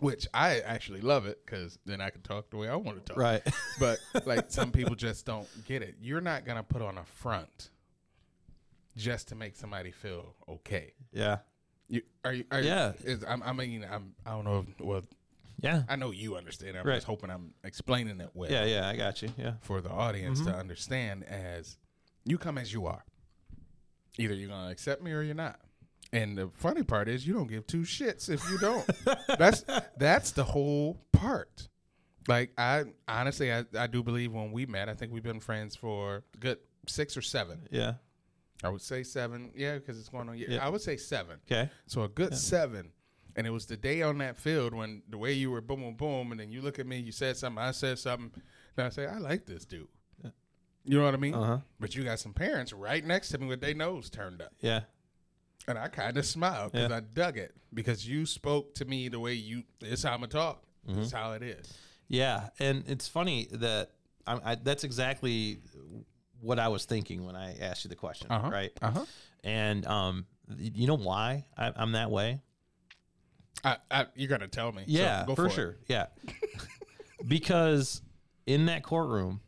[0.00, 3.12] which I actually love it because then I can talk the way I want to
[3.12, 3.16] talk.
[3.18, 3.42] Right.
[3.80, 5.96] But like some people just don't get it.
[6.00, 7.70] You're not gonna put on a front
[8.96, 10.92] just to make somebody feel okay.
[11.12, 11.38] yeah.
[11.90, 12.44] You are you?
[12.50, 12.92] Are, Yeah.
[13.02, 14.14] Is, I'm, I mean, I'm.
[14.26, 14.66] I don't know.
[14.78, 15.02] If, well,
[15.60, 15.84] Yeah.
[15.88, 16.76] I know you understand.
[16.76, 16.96] I'm Right.
[16.96, 18.64] just hoping I'm explaining it well Yeah.
[18.66, 18.88] Yeah.
[18.88, 19.30] I got you.
[19.38, 19.54] Yeah.
[19.62, 20.50] for the audience Mm-hmm.
[20.50, 21.24] to understand.
[21.24, 21.78] As
[22.24, 23.04] you come as you are,
[24.18, 25.58] either you're gonna accept me or you're not.
[26.12, 28.88] And the funny part is, you don't give two shits if you don't.
[29.38, 29.64] that's
[29.98, 31.68] that's the whole part.
[32.26, 35.76] Like I honestly, I, I do believe when we met, I think we've been friends
[35.76, 37.68] for a good six or seven.
[37.70, 37.94] Yeah.
[38.64, 40.36] I would say seven, yeah, because it's going on.
[40.36, 40.66] Yeah, Yeah.
[40.66, 41.38] I would say seven.
[41.50, 41.70] Okay.
[41.86, 42.90] So a good seven.
[43.36, 45.94] And it was the day on that field when the way you were boom, boom,
[45.94, 48.32] boom, and then you look at me, you said something, I said something,
[48.76, 49.86] and I say, I like this dude.
[50.84, 51.34] You know what I mean?
[51.34, 51.58] Uh huh.
[51.78, 54.52] But you got some parents right next to me with their nose turned up.
[54.60, 54.80] Yeah.
[55.68, 56.96] And I kind of smiled because Yeah.
[56.96, 60.26] I dug it because you spoke to me the way you, it's how I'm to
[60.26, 60.64] talk.
[60.88, 61.02] Mm-hmm.
[61.02, 61.72] It's how it is.
[62.08, 63.90] Yeah, and it's funny that
[64.26, 65.58] I, I, that's exactly
[66.40, 68.48] what I was thinking when I asked you the question, Uh-huh.
[68.50, 68.70] right?
[68.80, 69.04] Uh huh.
[69.44, 72.40] And um, you know why I, I'm that way?
[73.62, 74.84] I, I, you're to tell me.
[74.86, 75.52] So Yeah, go for, it.
[75.52, 75.76] sure.
[75.86, 76.06] Yeah,
[77.28, 78.00] because
[78.46, 79.40] in that courtroom,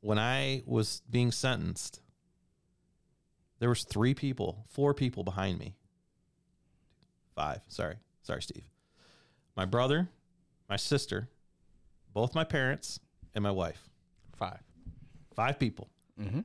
[0.00, 2.00] when I was being sentenced,
[3.58, 5.74] there was three people, four people behind me.
[7.34, 7.60] Five.
[7.68, 8.64] Sorry, sorry, Steve.
[9.56, 10.08] My brother,
[10.68, 11.28] my sister,
[12.12, 13.00] both my parents,
[13.34, 13.88] and my wife.
[14.36, 14.60] Five.
[15.34, 15.88] Five people.
[16.20, 16.40] Mm-hmm.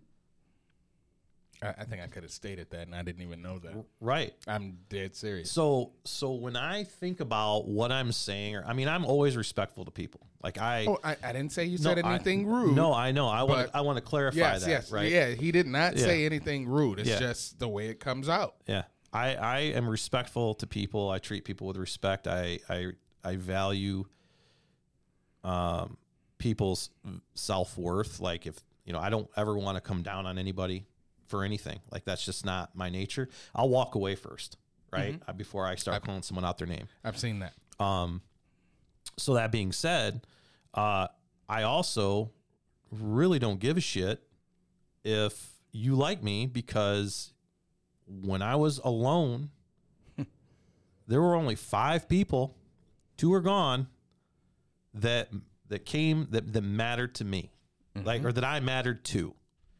[1.61, 3.73] I, I think I could have stated that and I didn't even know that.
[3.99, 4.33] Right.
[4.47, 5.51] I'm dead serious.
[5.51, 9.85] So so when I think about what I'm saying, or I mean, I'm always respectful
[9.85, 10.21] to people.
[10.41, 12.75] Like I, Oh, I, I didn't say you no, said I- anything rude.
[12.75, 13.27] No, I know.
[13.27, 14.69] I want to I want to clarify yes, that.
[14.69, 15.11] yes, right.
[15.11, 15.29] yeah.
[15.31, 16.03] He did not Yeah.
[16.05, 16.99] say anything rude.
[16.99, 17.19] It's Yeah.
[17.19, 18.55] just the way it comes out.
[18.67, 18.83] Yeah.
[19.11, 21.09] I, I am respectful to people.
[21.09, 22.27] I treat people with respect.
[22.27, 22.91] I I
[23.23, 24.05] I value
[25.43, 25.97] um
[26.37, 26.89] people's
[27.33, 28.19] self worth.
[28.19, 30.85] Like if you know, I don't ever want to come down on anybody
[31.29, 31.79] for anything.
[31.91, 33.29] Like that's just not my nature.
[33.55, 34.57] I'll walk away first,
[34.91, 35.19] right?
[35.19, 35.37] Mm-hmm.
[35.37, 36.87] Before I start calling someone out their name.
[37.03, 37.53] I've seen that.
[37.79, 38.21] Um,
[39.17, 40.25] so that being said,
[40.73, 41.07] uh,
[41.47, 42.31] I also
[42.91, 44.21] really don't give a shit
[45.03, 47.33] if you like me because
[48.07, 49.51] when I was alone,
[51.07, 52.57] there were only five people,
[53.17, 53.87] two are gone,
[54.93, 55.29] that
[55.67, 57.51] that came that that mattered to me,
[57.95, 59.35] like or that I mattered to,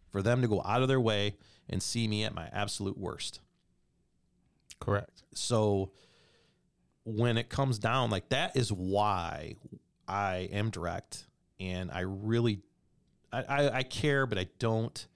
[0.10, 1.36] for them to go out of their way
[1.70, 3.39] and see me at my absolute worst
[4.80, 5.24] Correct.
[5.34, 5.91] so
[7.03, 9.55] when it comes down like that is why
[10.07, 11.26] i am direct
[11.60, 12.62] and i really
[13.32, 15.07] I, I, I care but i don't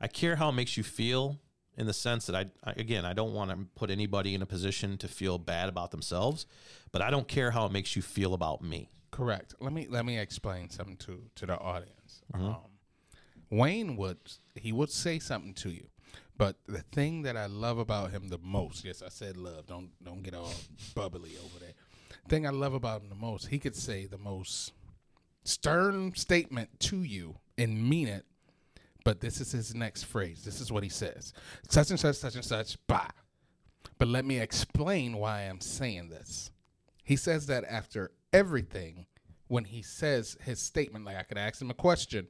[0.00, 1.38] i care how it makes you feel
[1.76, 4.46] in the sense that I, I again i don't want to put anybody in a
[4.46, 6.46] position to feel bad about themselves
[6.92, 9.54] but i don't care how it makes you feel about me Correct.
[9.60, 12.22] Let me let me explain something to to the audience.
[12.32, 12.46] Mm-hmm.
[12.46, 12.56] Um,
[13.50, 14.18] Wayne would
[14.54, 15.88] he would say something to you,
[16.36, 19.66] but the thing that I love about him the most, yes, I said love.
[19.66, 20.52] Don't don't get all
[20.94, 21.74] bubbly over there.
[22.28, 24.72] Thing I love about him the most, he could say the most
[25.42, 28.24] stern statement to you and mean it.
[29.04, 30.44] But this is his next phrase.
[30.44, 31.32] This is what he says:
[31.68, 32.76] such and such, such and such.
[32.86, 33.10] Bye.
[33.98, 36.50] But let me explain why I'm saying this.
[37.04, 39.06] He says that after everything,
[39.48, 42.28] when he says his statement, like I could ask him a question,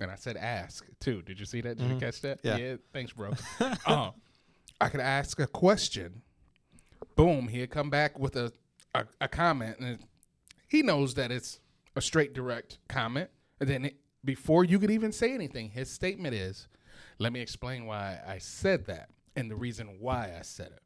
[0.00, 1.22] and I said ask too.
[1.22, 1.78] Did you see that?
[1.78, 2.40] Did you catch that?
[2.42, 2.76] Yeah.
[2.92, 3.32] thanks, bro.
[3.86, 4.12] um,
[4.80, 6.22] I could ask a question.
[7.16, 8.52] Boom, he'd come back with a,
[8.94, 9.98] a, a comment, and
[10.68, 11.58] he knows that it's
[11.96, 13.30] a straight, direct comment.
[13.60, 16.68] And then it, before you could even say anything, his statement is,
[17.18, 20.82] Let me explain why I said that and the reason why I said it.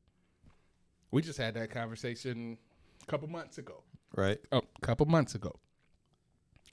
[1.10, 2.56] We just had that conversation
[3.02, 3.82] a couple months ago.
[4.16, 4.38] Right.
[4.52, 5.58] A couple months ago.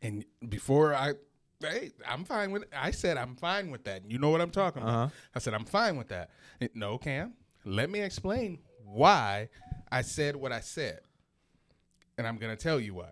[0.01, 1.13] And before I
[1.61, 4.09] hey, I'm fine with I said I'm fine with that.
[4.09, 4.95] You know what I'm talking about.
[4.95, 5.09] Uh-huh.
[5.35, 6.29] I said I'm fine with that.
[6.59, 7.33] And, no, Cam.
[7.65, 9.49] Let me explain why
[9.91, 11.01] I said what I said.
[12.17, 13.11] And I'm going to tell you why.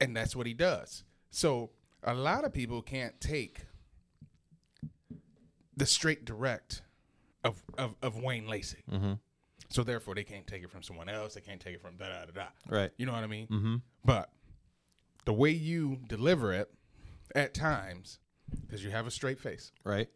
[0.00, 1.04] And that's what he does.
[1.30, 1.70] So,
[2.02, 3.62] a lot of people can't take
[5.76, 6.82] the straight direct
[7.42, 8.84] of of, of Wayne Lacey.
[8.90, 9.14] Mm-hmm.
[9.70, 11.34] So therefore, they can't take it from someone else.
[11.34, 12.46] They can't take it from da da da da.
[12.68, 12.90] Right.
[12.96, 13.46] You know what I mean?
[13.46, 13.76] Mm-hmm.
[14.04, 14.30] But
[15.24, 16.70] the way you deliver it
[17.34, 18.18] at times,
[18.62, 20.08] because you have a straight face, Right.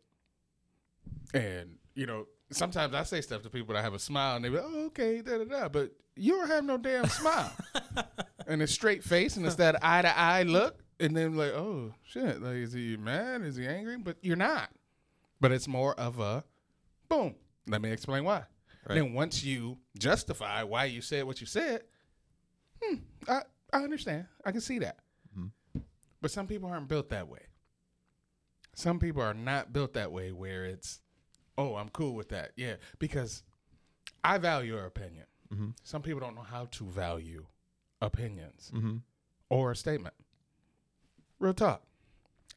[1.34, 4.48] and you know sometimes I say stuff to people that have a smile, and they
[4.48, 5.68] be, oh okay, da da da.
[5.68, 7.52] But you don't have no damn smile,
[8.46, 11.92] and a straight face, and it's that eye to eye look, and then like, oh
[12.04, 13.42] shit, like is he mad?
[13.42, 13.96] Is he angry?
[13.98, 14.70] But you're not.
[15.40, 16.44] But it's more of a
[17.08, 17.34] boom.
[17.68, 18.42] Let me explain why.
[18.88, 18.94] Right.
[18.96, 21.82] Then once you justify why you said what you said,
[22.82, 22.96] hmm,
[23.28, 23.42] I
[23.72, 24.26] I understand.
[24.44, 24.96] I can see that.
[26.20, 27.42] But some people aren't built that way.
[28.74, 31.00] Some people are not built that way where it's,
[31.56, 32.52] oh, I'm cool with that.
[32.56, 33.42] Yeah, because
[34.22, 35.24] I value your opinion.
[35.52, 35.74] Mhm.
[35.82, 37.46] Some people don't know how to value
[38.00, 38.96] opinions Mm-hmm.
[39.48, 40.14] or a statement.
[41.38, 41.82] Real talk.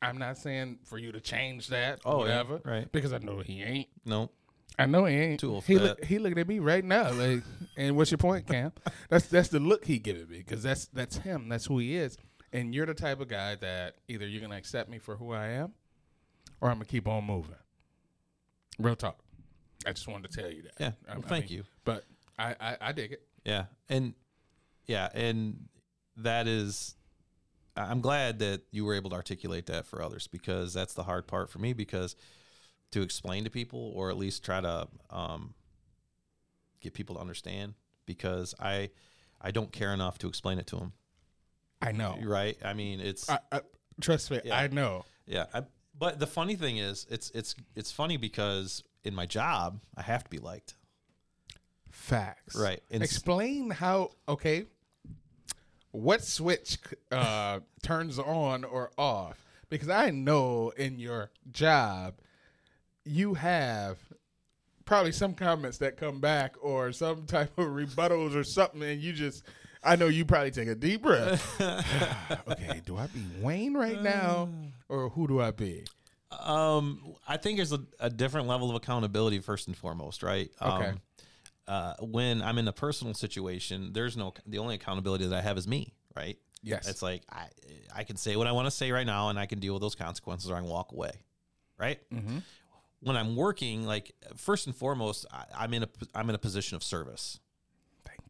[0.02, 2.92] I'm not saying for you to change that, Oh, or yeah, right.
[2.92, 3.88] Because I know he ain't.
[4.06, 4.32] No.
[4.80, 5.40] I know he ain't.
[5.40, 7.44] Too old he look, he looking at me right now, like,
[7.78, 8.72] and what's your point, Cam?
[9.10, 11.50] That's that's the look he giving me because that's that's him.
[11.50, 12.18] That's who he is.
[12.54, 15.48] And you're the type of guy that either you're gonna accept me for who I
[15.48, 15.74] am,
[16.60, 17.56] or I'm gonna keep on moving.
[18.80, 19.20] Real talk.
[19.86, 20.74] I just wanted to tell you that.
[20.80, 20.92] Yeah.
[21.08, 21.64] I- Well, I thank mean, you.
[21.86, 22.06] But
[22.38, 23.22] I, I I dig it.
[23.46, 23.66] Yeah.
[23.90, 24.14] And
[24.86, 25.68] yeah, and
[26.18, 26.96] that is
[27.76, 31.26] I'm glad that you were able to articulate that for others because that's the hard
[31.28, 32.16] part for me because
[32.92, 35.54] to explain to people or at least try to um,
[36.82, 37.76] get people to understand
[38.06, 38.90] because I
[39.40, 40.94] I don't care enough to explain it to them.
[41.82, 42.18] I know.
[42.22, 42.58] Right?
[42.64, 43.62] I mean, it's I, I,
[44.00, 44.42] trust me.
[44.44, 44.58] Yeah.
[44.58, 45.06] I know.
[45.26, 45.46] yeah.
[45.54, 45.64] I,
[45.98, 50.24] but the funny thing is, it's it's it's funny because in my job I have
[50.24, 50.76] to be liked.
[51.90, 52.56] Facts.
[52.56, 52.82] Right.
[52.90, 54.12] And Explain how.
[54.28, 54.66] Okay.
[55.92, 56.78] What switch
[57.12, 59.46] uh, turns on or off?
[59.70, 62.16] Because I know in your job,
[63.04, 63.98] you have
[64.86, 69.14] probably some comments that come back or some type of rebuttals or something, and you
[69.14, 69.44] just.
[69.84, 71.60] I know you probably take a deep breath.
[72.48, 74.50] okay, do I be Wayne right now,
[74.90, 75.86] or who do I be?
[76.40, 80.50] Um, I think there's a, a different level of accountability first and foremost, right?
[80.62, 80.88] Okay.
[80.88, 81.02] Um,
[81.68, 85.58] uh, when I'm in a personal situation, there's no the only accountability that I have
[85.58, 86.38] is me, right?
[86.64, 86.88] Yes.
[86.88, 87.48] It's like I
[87.96, 89.82] I can say what I want to say right now, and I can deal with
[89.82, 91.12] those consequences, or I can walk away,
[91.78, 92.00] right?
[92.14, 92.40] Mm-hmm.
[93.02, 96.76] When I'm working, like first and foremost, I, I'm in a I'm in a position
[96.76, 97.40] of service.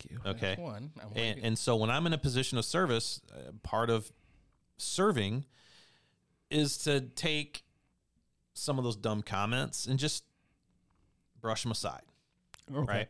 [0.02, 0.20] Thank you.
[0.32, 0.40] Okay.
[0.50, 0.92] That's one.
[1.02, 4.12] I'm And, and so when I'm in a position of service, uh, part of
[4.78, 5.46] serving
[6.50, 7.64] is to take
[8.54, 10.24] some of those dumb comments and just
[11.42, 12.02] brush them aside,
[12.74, 12.86] Okay.
[12.92, 13.08] right?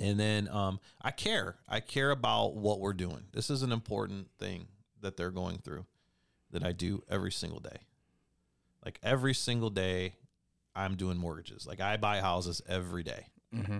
[0.00, 1.56] And then um, I care.
[1.68, 3.24] I care about what we're doing.
[3.32, 4.66] This is an important thing
[5.00, 5.84] that they're going through
[6.50, 7.78] that I do every single day.
[8.84, 10.14] Like every single day,
[10.74, 11.66] I'm doing mortgages.
[11.66, 13.78] Like I buy houses every day Mm-hmm.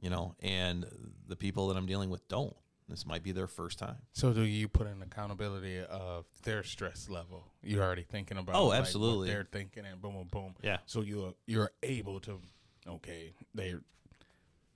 [0.00, 0.86] You know, and
[1.28, 2.54] the people that I'm dealing with don't.
[2.88, 3.96] This might be their first time.
[4.12, 7.50] So do you put an accountability of their stress level?
[7.60, 9.28] You're already thinking about Oh, like, absolutely.
[9.28, 10.54] they're thinking and boom boom boom.
[10.62, 10.78] Yeah.
[10.86, 12.40] So you're you're able to
[12.86, 13.74] okay, they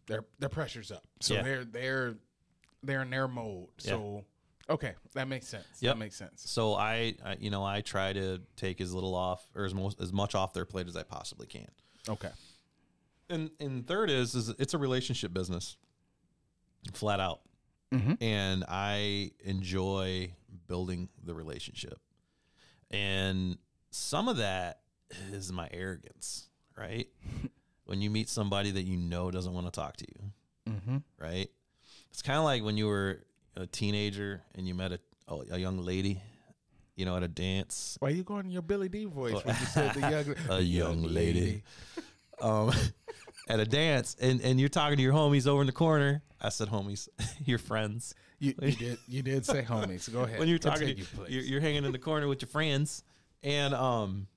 [0.09, 1.05] their their pressure's up.
[1.21, 1.43] So Yeah.
[1.43, 2.15] they're they're
[2.83, 3.69] they're in their mode.
[3.79, 4.25] So
[4.69, 5.67] okay, that makes sense.
[5.81, 5.95] Yep.
[5.95, 6.43] That makes sense.
[6.51, 10.01] So I, I, you know, I try to take as little off or as most
[10.01, 11.69] as much off their plate as I possibly can.
[12.09, 12.31] Okay.
[13.31, 15.77] And and third is is it's a relationship business,
[16.93, 17.41] flat out.
[17.93, 18.19] Mhm.
[18.21, 20.33] And I enjoy
[20.67, 21.99] building the relationship,
[22.91, 23.57] and
[23.91, 24.81] some of that
[25.33, 27.09] is my arrogance, right?
[27.85, 30.33] when you meet somebody that you know doesn't want to talk to you,
[30.73, 30.97] Mm-hmm.
[31.19, 31.51] right?
[32.11, 33.25] It's kind of like when you were
[33.57, 36.23] a teenager and you met a, a, a young lady,
[36.95, 37.97] you know, at a dance.
[37.99, 40.01] Why are you going your Billy Dee voice when you said the
[40.49, 41.63] young A young lady.
[42.41, 42.73] Um,
[43.49, 46.23] at a dance, and, and you're talking to your homies over in the corner.
[46.41, 47.09] I said homies,
[47.45, 48.15] your friends.
[48.39, 50.11] You, you did you did say homies.
[50.11, 50.39] Go ahead.
[50.39, 53.03] When you're talking, Continue, you're, you're hanging in the corner with your friends,
[53.43, 54.29] and um,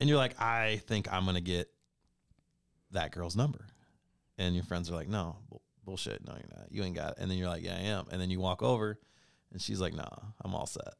[0.00, 1.70] and you're like, I think I'm gonna get
[2.90, 3.66] that girl's number,
[4.36, 6.70] and your friends are like, No, bull- bullshit, no, you're not.
[6.70, 7.18] You ain't got it.
[7.18, 8.06] And then you're like, Yeah, I am.
[8.10, 8.98] And then you walk over,
[9.52, 10.08] and she's like, Nah,
[10.44, 10.94] I'm all set.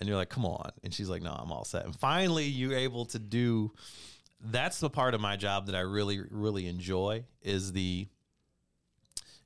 [0.00, 0.70] And you're like, Come on.
[0.84, 1.84] And she's like, No, I'm all set.
[1.84, 3.72] And finally, you're able to do
[4.40, 8.08] that's the part of my job that I really, really enjoy is the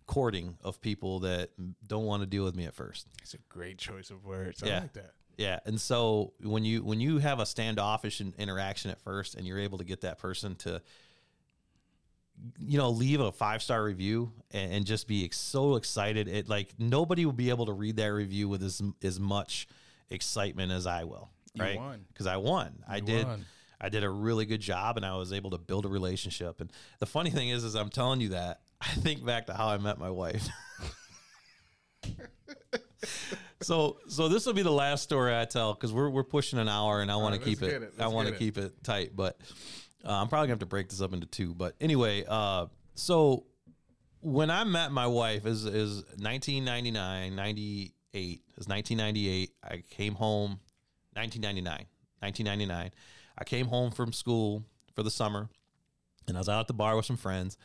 [0.07, 1.51] courting of people that
[1.87, 3.07] don't want to deal with me at first.
[3.23, 4.63] It's a great choice of words.
[4.63, 4.81] I Yeah.
[4.81, 5.15] like that.
[5.39, 9.59] Yeah, and so when you when you have a standoffish interaction at first, and you're
[9.59, 10.83] able to get that person to,
[12.59, 16.51] you know, leave a five star review and, and just be ex- so excited, it
[16.51, 19.67] like nobody will be able to read that review with as as much
[20.11, 21.81] excitement as I will, right?
[22.09, 22.83] Because I won.
[22.87, 23.27] I did.
[23.27, 23.47] won.
[23.83, 26.61] I did a really good job, and I was able to build a relationship.
[26.61, 26.71] And
[27.01, 29.79] the funny thing is, is I'm telling you that I think back to how I
[29.79, 30.49] met my wife.
[33.61, 36.69] so so this will be the last story I tell because we're we're pushing an
[36.69, 39.39] hour and I want to keep it, it, I want to keep it tight but
[40.05, 43.47] uh, I'm probably gonna have to break this up into two but anyway uh so
[44.21, 50.61] when I met my wife is is 1999 98 is 1998 I came home
[51.15, 51.87] 1999
[52.23, 52.91] 1999
[53.39, 54.65] I came home from school
[54.95, 55.49] for the summer
[56.29, 57.57] and I was out at the bar with some friends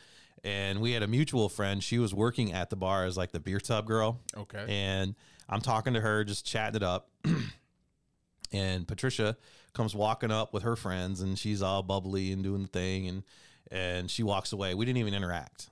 [0.44, 3.40] and we had a mutual friend she was working at the bar as like the
[3.40, 4.64] beer tub girl Okay.
[4.68, 5.14] and
[5.50, 7.08] I'm talking to her, just chatting it up.
[8.52, 9.36] and Patricia
[9.72, 13.22] comes walking up with her friends, and she's all bubbly and doing the thing, and
[13.70, 14.74] and she walks away.
[14.74, 15.70] We didn't even interact.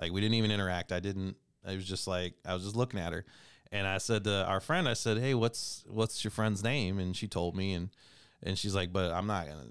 [0.00, 0.92] Like we didn't even interact.
[0.92, 1.36] I didn't.
[1.66, 3.24] I was just like I was just looking at her,
[3.72, 7.16] and I said to our friend, I said, "Hey, what's what's your friend's name?" And
[7.16, 7.90] she told me, and
[8.42, 9.66] and she's like, "But I'm not gonna.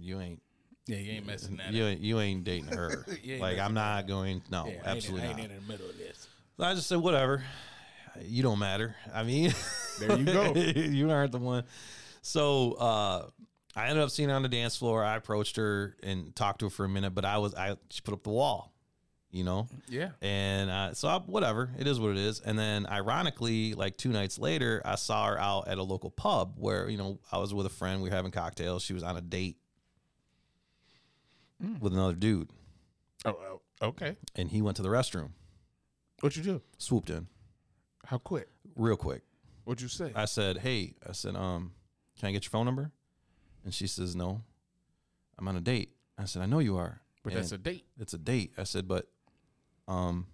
[0.00, 0.40] You ain't."
[0.86, 1.72] yeah, you ain't messing that.
[1.72, 1.90] You up.
[1.92, 3.06] ain't, you ain't dating her.
[3.24, 4.42] Ain't like I'm not going.
[4.50, 5.50] No, Yeah, I ain't- absolutely I ain't, not.
[5.50, 6.28] in the middle of this.
[6.58, 7.42] So I just said, whatever.
[8.20, 8.94] You don't matter.
[9.12, 9.52] I mean,
[9.98, 10.52] There you go.
[10.54, 11.64] you aren't the one.
[12.20, 13.26] So uh,
[13.74, 15.02] I ended up seeing her on the dance floor.
[15.02, 18.02] I approached her and talked to her for a minute, but I was I she
[18.02, 18.73] put up the wall,
[19.34, 19.66] you know.
[19.88, 20.10] Yeah.
[20.22, 22.40] And uh, so I, whatever, it is what it is.
[22.40, 26.54] And then ironically, like two nights later, I saw her out at a local pub
[26.56, 28.00] where you know I was with a friend.
[28.00, 28.82] We were having cocktails.
[28.84, 29.56] She was on a date
[31.80, 32.50] with another dude,
[33.24, 33.36] Oh,
[33.80, 34.16] oh, okay.
[34.36, 35.30] and he went to the restroom,
[36.20, 36.62] What'd you do?
[36.78, 37.26] swooped in
[38.04, 38.48] How quick?
[38.76, 39.22] real quick.
[39.64, 40.12] What'd you say?
[40.14, 41.72] I said, "Hey," I said, "Um,
[42.18, 42.90] can I get your phone number?"
[43.64, 44.42] And she says, "No,
[45.38, 47.86] I'm on a date." I said, "I know you are, but And that's a date.
[47.98, 49.08] it's a date." I said, "But,
[49.88, 50.26] um,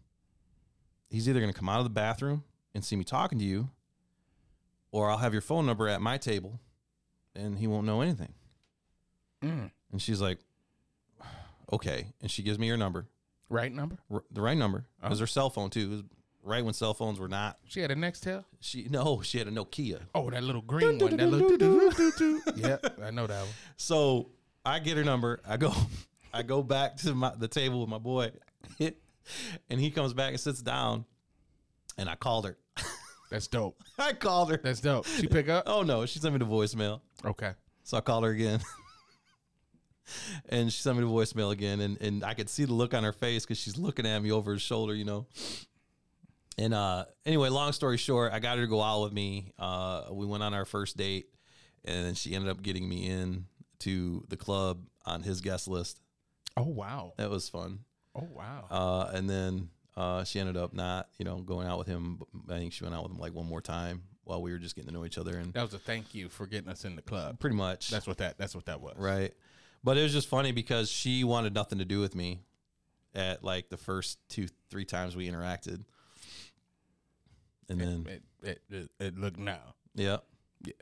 [1.09, 2.45] he's either going to come out of the bathroom
[2.75, 3.69] and see me talking to you,
[4.93, 6.61] or I'll have your phone number at my table,
[7.35, 8.33] and he won't know anything."
[9.43, 9.71] Mm.
[9.93, 10.39] And she's like,
[11.73, 13.07] "Okay," and she gives me her number,
[13.49, 13.99] Right number?
[14.11, 15.07] r- the right number, Oh.
[15.07, 15.81] it was her cell phone too.
[15.81, 16.03] It was
[16.43, 17.59] right when cell phones were not.
[17.67, 18.45] She had a Nextel.
[18.61, 20.01] She no, she had a Nokia.
[20.15, 21.17] Oh, that little green one.
[21.17, 21.51] That little.
[22.57, 23.49] yeah, I know that one.
[23.77, 24.31] So
[24.65, 25.41] I get her number.
[25.49, 25.73] I go,
[26.33, 28.31] I go back to my, the table with my boy,
[29.69, 31.05] and he comes back and sits down.
[31.99, 32.57] And I called her.
[33.31, 33.81] That's dope.
[33.99, 34.61] I called her.
[34.63, 35.07] That's dope.
[35.07, 35.65] She pick up.
[35.67, 37.01] Oh no, she sent me the voicemail.
[37.25, 37.53] Okay.
[37.85, 38.61] So I called her again.
[40.49, 41.81] and she sent me the voicemail again.
[41.81, 44.33] And, and I could see the look on her face because she's looking at me
[44.33, 45.27] over her shoulder, you know.
[46.59, 49.53] And uh, anyway, long story short, I got her to go out with me.
[49.59, 51.27] Uh, we went on our first date,
[51.85, 53.47] and then she ended up getting me in
[53.81, 56.01] to the club on his guest list.
[56.57, 57.15] Oh wow.
[57.17, 57.81] That was fun.
[58.15, 58.67] Oh wow.
[58.71, 62.21] Uh, and then uh, she ended up not, you know, going out with him.
[62.49, 64.75] I think she went out with him like one more time while we were just
[64.77, 66.95] getting to know each other, and that was a thank you for getting us in
[66.97, 67.39] the club.
[67.41, 68.39] pretty much That's what that.
[68.39, 68.95] That's what that was.
[68.99, 69.33] right.
[69.83, 72.41] But it was just funny because she wanted nothing to do with me
[73.15, 75.83] at like the first two, three times we interacted,
[77.69, 79.75] and then It, it, it, it looked now.
[79.95, 80.19] yeah,
[80.65, 80.73] Yeah.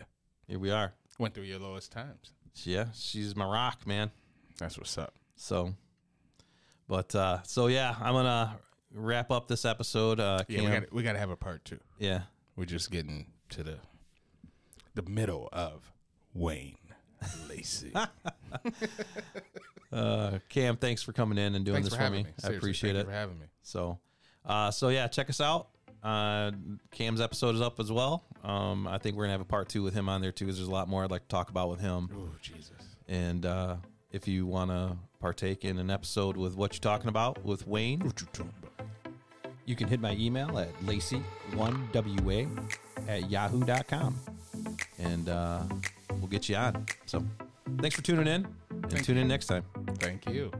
[0.47, 0.93] here we are.
[1.19, 2.33] Went through your lowest times.
[2.65, 4.11] Yeah, she's my rock, man.
[4.59, 5.15] That's what's up.
[5.37, 5.75] So,
[6.89, 8.57] but uh, so yeah, I'm gonna
[8.93, 10.19] wrap up this episode.
[10.21, 10.81] Uh, Yeah, we Cam.
[10.83, 11.79] got we got to have a part two.
[11.99, 12.23] yeah.
[12.57, 13.77] We're just getting to the
[14.95, 15.93] the middle of
[16.35, 16.77] Wayne
[17.49, 17.93] Lacey.
[19.91, 22.25] Uh, Cam, thanks for coming in and doing Thanks this for for me.
[22.25, 22.31] me.
[22.45, 23.07] I appreciate it.
[23.07, 23.47] for having me.
[23.63, 23.99] So,
[24.45, 25.69] uh, so yeah, check us out.
[26.03, 26.51] Uh,
[26.91, 28.23] Cam's episode is up as well.
[28.45, 30.59] Um, I think we're gonna have a part two with him on there too, because
[30.59, 32.11] there's a lot more I'd like to talk about with him.
[32.15, 32.71] Oh Jesus.
[33.09, 33.77] And uh,
[34.13, 38.01] if you want to partake in an episode with what you're talking about with Wayne,
[38.01, 38.89] What you talking about?
[39.67, 42.69] you can hit my email at lacy1wa
[43.09, 44.19] at yahoo.com
[44.99, 45.63] and uh,
[46.15, 46.87] we'll get you on.
[47.07, 47.23] So,
[47.79, 49.65] thanks for tuning in, and Thank tune in next time.
[49.99, 50.51] Thank you.